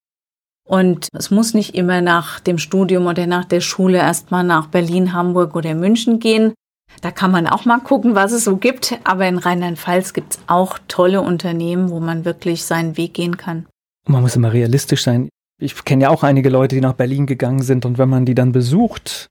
[0.66, 5.12] und es muss nicht immer nach dem Studium oder nach der Schule erstmal nach Berlin,
[5.12, 6.54] Hamburg oder München gehen.
[7.02, 8.98] Da kann man auch mal gucken, was es so gibt.
[9.04, 13.66] Aber in Rheinland-Pfalz gibt es auch tolle Unternehmen, wo man wirklich seinen Weg gehen kann.
[14.06, 15.28] Man muss immer realistisch sein.
[15.60, 17.84] Ich kenne ja auch einige Leute, die nach Berlin gegangen sind.
[17.84, 19.28] Und wenn man die dann besucht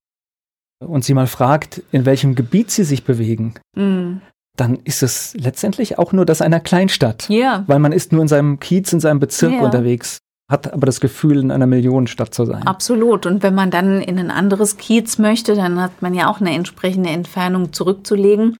[0.85, 4.17] und sie mal fragt, in welchem Gebiet sie sich bewegen, mm.
[4.57, 7.27] dann ist es letztendlich auch nur das einer Kleinstadt.
[7.29, 7.37] Ja.
[7.37, 7.63] Yeah.
[7.67, 9.63] Weil man ist nur in seinem Kiez, in seinem Bezirk yeah.
[9.63, 10.19] unterwegs
[10.51, 12.67] hat aber das Gefühl, in einer Millionenstadt zu sein.
[12.67, 13.25] Absolut.
[13.25, 16.53] Und wenn man dann in ein anderes Kiez möchte, dann hat man ja auch eine
[16.53, 18.57] entsprechende Entfernung zurückzulegen.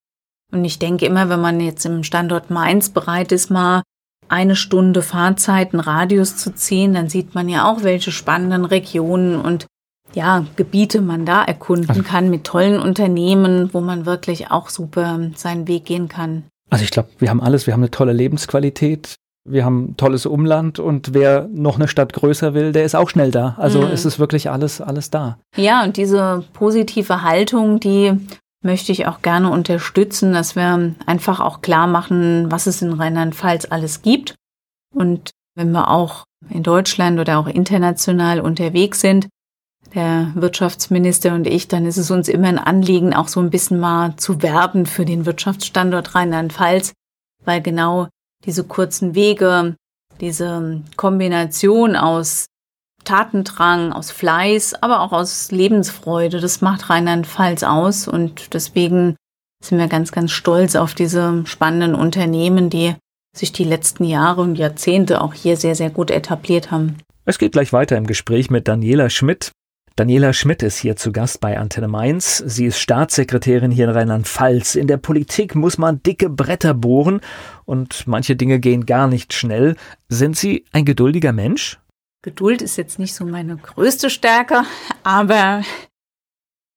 [0.51, 3.81] Und ich denke immer, wenn man jetzt im Standort Mainz bereit ist, mal
[4.29, 9.39] eine Stunde Fahrzeit, einen Radius zu ziehen, dann sieht man ja auch, welche spannenden Regionen
[9.39, 9.67] und
[10.13, 15.67] ja, Gebiete man da erkunden kann mit tollen Unternehmen, wo man wirklich auch super seinen
[15.67, 16.43] Weg gehen kann.
[16.69, 17.67] Also ich glaube, wir haben alles.
[17.67, 19.15] Wir haben eine tolle Lebensqualität.
[19.45, 23.31] Wir haben tolles Umland und wer noch eine Stadt größer will, der ist auch schnell
[23.31, 23.55] da.
[23.57, 23.87] Also mhm.
[23.87, 25.37] es ist wirklich alles, alles da.
[25.57, 28.13] Ja, und diese positive Haltung, die
[28.61, 33.67] möchte ich auch gerne unterstützen, dass wir einfach auch klar machen, was es in Rheinland-Pfalz
[33.69, 34.35] alles gibt.
[34.95, 39.27] Und wenn wir auch in Deutschland oder auch international unterwegs sind,
[39.93, 43.79] der Wirtschaftsminister und ich, dann ist es uns immer ein Anliegen, auch so ein bisschen
[43.79, 46.93] mal zu werben für den Wirtschaftsstandort Rheinland-Pfalz,
[47.43, 48.07] weil genau
[48.45, 49.75] diese kurzen Wege,
[50.21, 52.45] diese Kombination aus
[53.03, 59.15] Tatendrang, aus Fleiß, aber auch aus Lebensfreude, das macht Rheinland-Pfalz aus und deswegen
[59.63, 62.95] sind wir ganz, ganz stolz auf diese spannenden Unternehmen, die
[63.35, 66.97] sich die letzten Jahre und Jahrzehnte auch hier sehr, sehr gut etabliert haben.
[67.25, 69.51] Es geht gleich weiter im Gespräch mit Daniela Schmidt.
[69.95, 72.37] Daniela Schmidt ist hier zu Gast bei Antenne Mainz.
[72.37, 74.73] Sie ist Staatssekretärin hier in Rheinland-Pfalz.
[74.73, 77.21] In der Politik muss man dicke Bretter bohren
[77.65, 79.75] und manche Dinge gehen gar nicht schnell.
[80.09, 81.79] Sind Sie ein geduldiger Mensch?
[82.23, 84.63] Geduld ist jetzt nicht so meine größte Stärke,
[85.03, 85.61] aber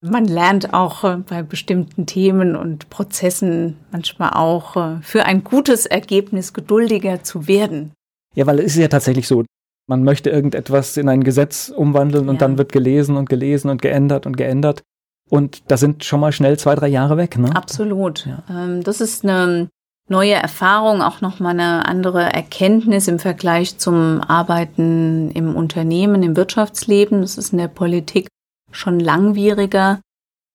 [0.03, 5.87] man lernt auch äh, bei bestimmten Themen und Prozessen manchmal auch äh, für ein gutes
[5.87, 7.93] Ergebnis geduldiger zu werden.
[8.35, 9.45] Ja, weil es ist ja tatsächlich so,
[9.87, 12.41] man möchte irgendetwas in ein Gesetz umwandeln und ja.
[12.41, 14.83] dann wird gelesen und gelesen und geändert und geändert.
[15.29, 17.39] Und da sind schon mal schnell zwei, drei Jahre weg.
[17.39, 17.55] Ne?
[17.55, 18.27] Absolut.
[18.27, 18.43] Ja.
[18.49, 19.69] Ähm, das ist eine
[20.09, 27.23] neue Erfahrung, auch nochmal eine andere Erkenntnis im Vergleich zum Arbeiten im Unternehmen, im Wirtschaftsleben.
[27.23, 28.29] Das ist in der Politik
[28.71, 30.01] schon langwieriger.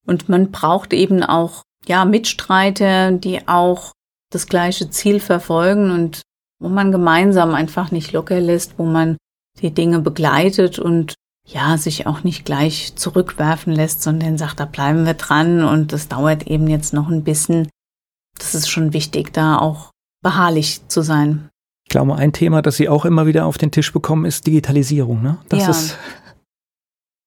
[0.06, 3.92] Und man braucht eben auch ja, Mitstreiter, die auch
[4.30, 6.22] das gleiche Ziel verfolgen und
[6.62, 9.16] wo man gemeinsam einfach nicht locker lässt, wo man
[9.60, 15.04] die Dinge begleitet und ja, sich auch nicht gleich zurückwerfen lässt, sondern sagt, da bleiben
[15.04, 17.68] wir dran und das dauert eben jetzt noch ein bisschen.
[18.38, 19.90] Das ist schon wichtig, da auch
[20.22, 21.48] beharrlich zu sein.
[21.84, 25.20] Ich glaube, ein Thema, das Sie auch immer wieder auf den Tisch bekommen, ist Digitalisierung.
[25.20, 25.38] Ne?
[25.48, 25.70] Das ja.
[25.70, 25.98] ist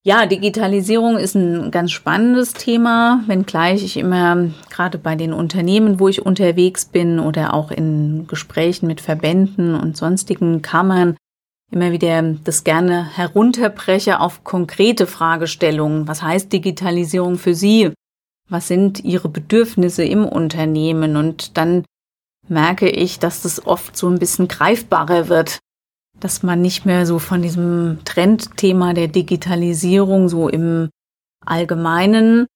[0.06, 6.06] ja, Digitalisierung ist ein ganz spannendes Thema, wenngleich ich immer gerade bei den Unternehmen, wo
[6.06, 11.16] ich unterwegs bin oder auch in Gesprächen mit Verbänden und sonstigen Kammern
[11.72, 16.06] immer wieder das gerne herunterbreche auf konkrete Fragestellungen.
[16.06, 17.90] Was heißt Digitalisierung für Sie?
[18.48, 21.16] Was sind Ihre Bedürfnisse im Unternehmen?
[21.16, 21.84] Und dann
[22.46, 25.58] merke ich, dass das oft so ein bisschen greifbarer wird
[26.20, 30.88] dass man nicht mehr so von diesem Trendthema der Digitalisierung so im
[31.44, 32.46] Allgemeinen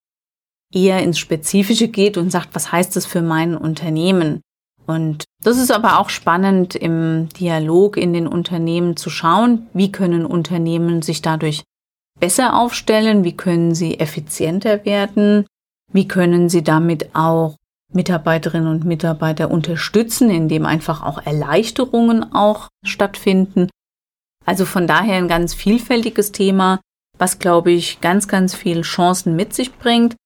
[0.73, 4.41] eher ins Spezifische geht und sagt, was heißt das für mein Unternehmen?
[4.87, 10.25] Und das ist aber auch spannend im Dialog in den Unternehmen zu schauen, wie können
[10.25, 11.63] Unternehmen sich dadurch
[12.19, 15.47] besser aufstellen, wie können sie effizienter werden,
[15.93, 17.57] wie können sie damit auch
[17.93, 23.69] Mitarbeiterinnen und Mitarbeiter unterstützen, indem einfach auch Erleichterungen auch stattfinden.
[24.47, 26.81] Also von daher ein ganz vielfältiges Thema,
[27.19, 30.17] was glaube ich ganz, ganz viel Chancen mit sich bringt.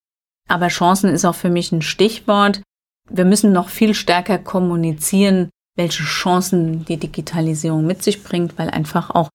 [0.49, 2.63] Aber Chancen ist auch für mich ein Stichwort.
[3.11, 9.11] Wir müssen noch viel stärker kommunizieren, welche Chancen die Digitalisierung mit sich bringt, weil einfach
[9.11, 9.29] auch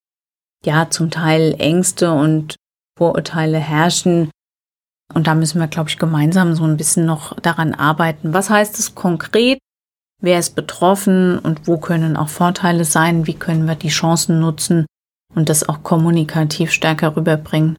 [0.65, 2.55] ja zum Teil Ängste und
[2.97, 4.29] Vorurteile herrschen,
[5.13, 8.33] und da müssen wir, glaube ich, gemeinsam so ein bisschen noch daran arbeiten.
[8.33, 9.59] Was heißt es konkret?
[10.21, 13.25] Wer ist betroffen und wo können auch Vorteile sein?
[13.25, 14.85] Wie können wir die Chancen nutzen
[15.33, 17.77] und das auch kommunikativ stärker rüberbringen?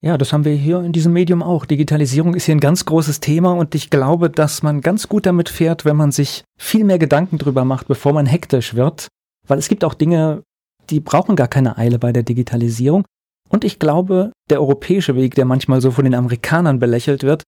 [0.00, 1.64] Ja, das haben wir hier in diesem Medium auch.
[1.64, 5.48] Digitalisierung ist hier ein ganz großes Thema und ich glaube, dass man ganz gut damit
[5.48, 9.08] fährt, wenn man sich viel mehr Gedanken drüber macht, bevor man hektisch wird.
[9.48, 10.42] Weil es gibt auch Dinge,
[10.90, 13.04] die brauchen gar keine Eile bei der Digitalisierung.
[13.48, 17.42] Und ich glaube, der europäische Weg, der manchmal so von den Amerikanern belächelt wird,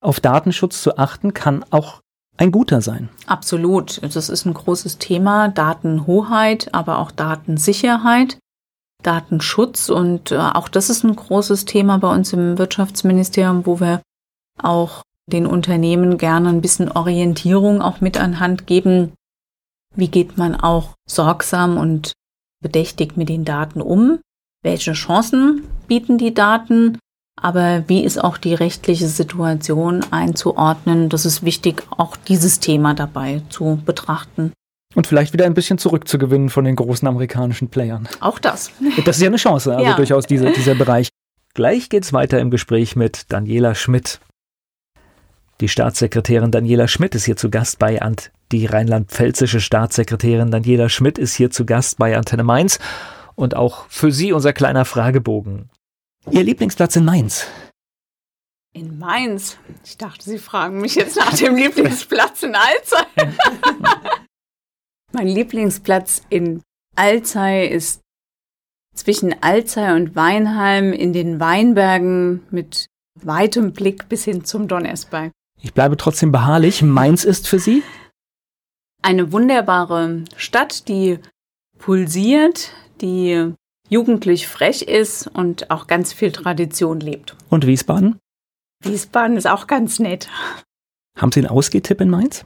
[0.00, 2.00] auf Datenschutz zu achten, kann auch
[2.36, 3.08] ein guter sein.
[3.26, 4.00] Absolut.
[4.02, 5.48] Das ist ein großes Thema.
[5.48, 8.38] Datenhoheit, aber auch Datensicherheit,
[9.02, 9.88] Datenschutz.
[9.88, 14.02] Und äh, auch das ist ein großes Thema bei uns im Wirtschaftsministerium, wo wir
[14.62, 19.12] auch den Unternehmen gerne ein bisschen Orientierung auch mit an Hand geben.
[19.94, 22.12] Wie geht man auch sorgsam und
[22.62, 24.20] bedächtig mit den Daten um?
[24.62, 26.98] Welche Chancen bieten die Daten,
[27.40, 31.08] aber wie ist auch die rechtliche Situation einzuordnen.
[31.08, 34.52] Das ist wichtig, auch dieses Thema dabei zu betrachten.
[34.94, 38.08] Und vielleicht wieder ein bisschen zurückzugewinnen von den großen amerikanischen Playern.
[38.20, 38.70] Auch das.
[39.04, 39.94] Das ist ja eine Chance, also ja.
[39.94, 41.08] durchaus dieser, dieser Bereich.
[41.54, 44.20] Gleich geht's weiter im Gespräch mit Daniela Schmidt.
[45.60, 48.30] Die Staatssekretärin Daniela Schmidt ist hier zu Gast bei Ant.
[48.52, 52.78] Die rheinland-pfälzische Staatssekretärin Daniela Schmidt ist hier zu Gast bei Antenne Mainz
[53.38, 55.70] und auch für Sie unser kleiner Fragebogen.
[56.28, 57.46] Ihr Lieblingsplatz in Mainz?
[58.74, 59.56] In Mainz?
[59.84, 63.04] Ich dachte, Sie fragen mich jetzt nach dem Lieblingsplatz in Alzey.
[65.12, 66.62] mein Lieblingsplatz in
[66.96, 68.00] Alzey ist
[68.96, 75.30] zwischen Alzey und Weinheim in den Weinbergen mit weitem Blick bis hin zum Donnersberg.
[75.62, 76.82] Ich bleibe trotzdem beharrlich.
[76.82, 77.84] Mainz ist für Sie?
[79.00, 81.20] Eine wunderbare Stadt, die
[81.78, 83.52] pulsiert, die
[83.88, 87.36] jugendlich frech ist und auch ganz viel Tradition lebt.
[87.48, 88.18] Und Wiesbaden?
[88.84, 90.28] Wiesbaden ist auch ganz nett.
[91.16, 92.44] Haben Sie einen Ausgehtipp in Mainz?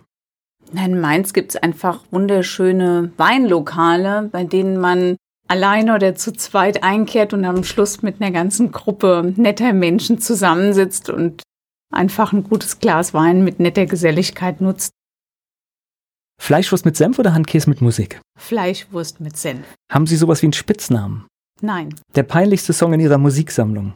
[0.72, 5.16] Nein, in Mainz gibt es einfach wunderschöne Weinlokale, bei denen man
[5.48, 11.10] alleine oder zu zweit einkehrt und am Schluss mit einer ganzen Gruppe netter Menschen zusammensitzt
[11.10, 11.42] und
[11.92, 14.92] einfach ein gutes Glas Wein mit netter Geselligkeit nutzt.
[16.40, 18.20] Fleischwurst mit Senf oder Handkäse mit Musik?
[18.38, 19.66] Fleischwurst mit Senf.
[19.90, 21.26] Haben Sie sowas wie einen Spitznamen?
[21.60, 21.94] Nein.
[22.14, 23.94] Der peinlichste Song in Ihrer Musiksammlung?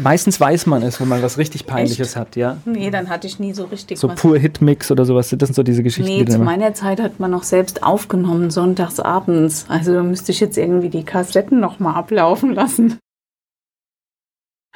[0.00, 2.16] Meistens weiß man es, wenn man was richtig Peinliches Echt?
[2.16, 2.56] hat, ja.
[2.64, 4.20] Nee, dann hatte ich nie so richtig so was.
[4.20, 6.10] pur Hitmix oder sowas, das sind so diese Geschichten.
[6.10, 9.66] Nee, zu meiner Zeit hat man noch selbst aufgenommen, sonntags abends.
[9.68, 12.98] Also da müsste ich jetzt irgendwie die Kassetten nochmal ablaufen lassen.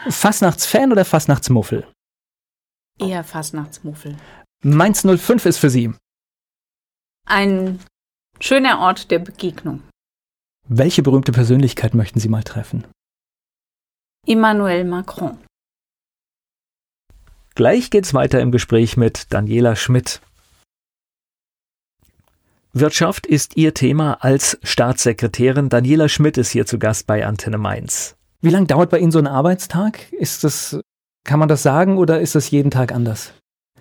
[0.08, 1.86] Fastnachtsfan oder Fastnachtsmuffel?
[2.98, 4.16] Eher Fastnachtsmuffel.
[4.62, 5.92] Mainz 05 ist für Sie
[7.26, 7.80] ein
[8.40, 9.82] schöner Ort der Begegnung.
[10.68, 12.84] Welche berühmte Persönlichkeit möchten Sie mal treffen?
[14.26, 15.38] Emmanuel Macron.
[17.54, 20.20] Gleich geht's weiter im Gespräch mit Daniela Schmidt.
[22.72, 25.68] Wirtschaft ist ihr Thema als Staatssekretärin.
[25.68, 28.16] Daniela Schmidt ist hier zu Gast bei Antenne Mainz.
[28.40, 30.12] Wie lange dauert bei Ihnen so ein Arbeitstag?
[30.12, 30.78] Ist das,
[31.24, 33.34] kann man das sagen oder ist das jeden Tag anders?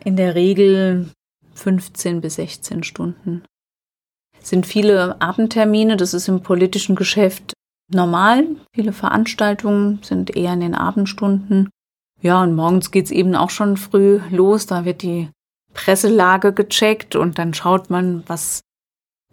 [0.03, 1.11] In der Regel
[1.59, 3.43] 15 bis 16 Stunden.
[4.41, 5.97] sind viele Abendtermine.
[5.97, 7.53] Das ist im politischen Geschäft
[7.91, 8.47] normal.
[8.73, 11.69] Viele Veranstaltungen sind eher in den Abendstunden.
[12.21, 14.65] Ja, und morgens geht's eben auch schon früh los.
[14.65, 15.29] Da wird die
[15.73, 18.61] Presselage gecheckt und dann schaut man, was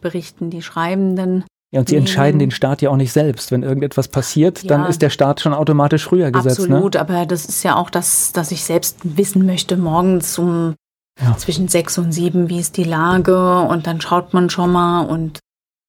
[0.00, 1.44] berichten die Schreibenden.
[1.72, 3.50] Ja, und Sie entscheiden den Start ja auch nicht selbst.
[3.50, 6.60] Wenn irgendetwas passiert, ja, dann ist der Start schon automatisch früher gesetzt.
[6.60, 6.76] Ne?
[6.76, 7.00] Absolut, ne?
[7.00, 10.74] aber das ist ja auch das, dass ich selbst wissen möchte, morgens um
[11.20, 11.36] ja.
[11.36, 15.40] zwischen sechs und sieben, wie ist die Lage und dann schaut man schon mal und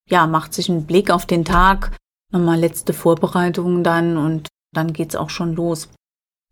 [0.10, 1.98] ja, macht sich einen Blick auf den Tag,
[2.32, 5.90] nochmal letzte Vorbereitungen dann und dann geht's auch schon los.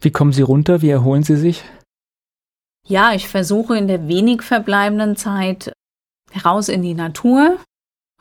[0.01, 0.82] Wie kommen Sie runter?
[0.82, 1.63] Wie erholen Sie sich?
[2.88, 5.73] Ja, ich versuche in der wenig verbleibenden Zeit
[6.43, 7.57] raus in die Natur.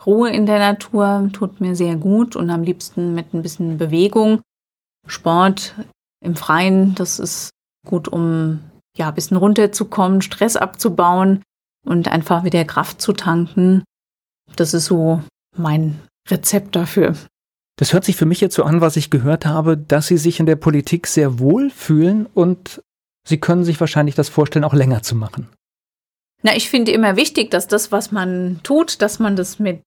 [0.06, 4.40] Ruhe in der Natur tut mir sehr gut und am liebsten mit ein bisschen Bewegung.
[5.06, 5.74] Sport
[6.20, 7.50] im Freien, das ist
[7.86, 8.60] gut, um
[8.96, 11.42] ja, ein bisschen runterzukommen, Stress abzubauen
[11.86, 13.82] und einfach wieder Kraft zu tanken.
[14.56, 15.22] Das ist so
[15.56, 17.14] mein Rezept dafür.
[17.76, 20.38] Das hört sich für mich jetzt so an, was ich gehört habe, dass Sie sich
[20.38, 22.82] in der Politik sehr wohl fühlen und
[23.26, 25.48] Sie können sich wahrscheinlich das vorstellen, auch länger zu machen.
[26.42, 29.80] Na, ich finde immer wichtig, dass das, was man tut, dass man das mit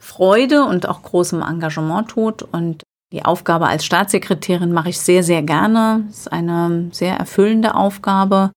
[0.00, 2.42] Freude und auch großem Engagement tut.
[2.42, 6.04] Und die Aufgabe als Staatssekretärin mache ich sehr, sehr gerne.
[6.10, 8.52] Es ist eine sehr erfüllende Aufgabe.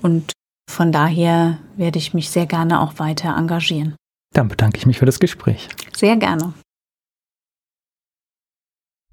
[0.00, 0.32] Und
[0.70, 3.96] von daher werde ich mich sehr gerne auch weiter engagieren.
[4.34, 5.68] Dann bedanke ich mich für das Gespräch.
[5.94, 6.54] Sehr gerne.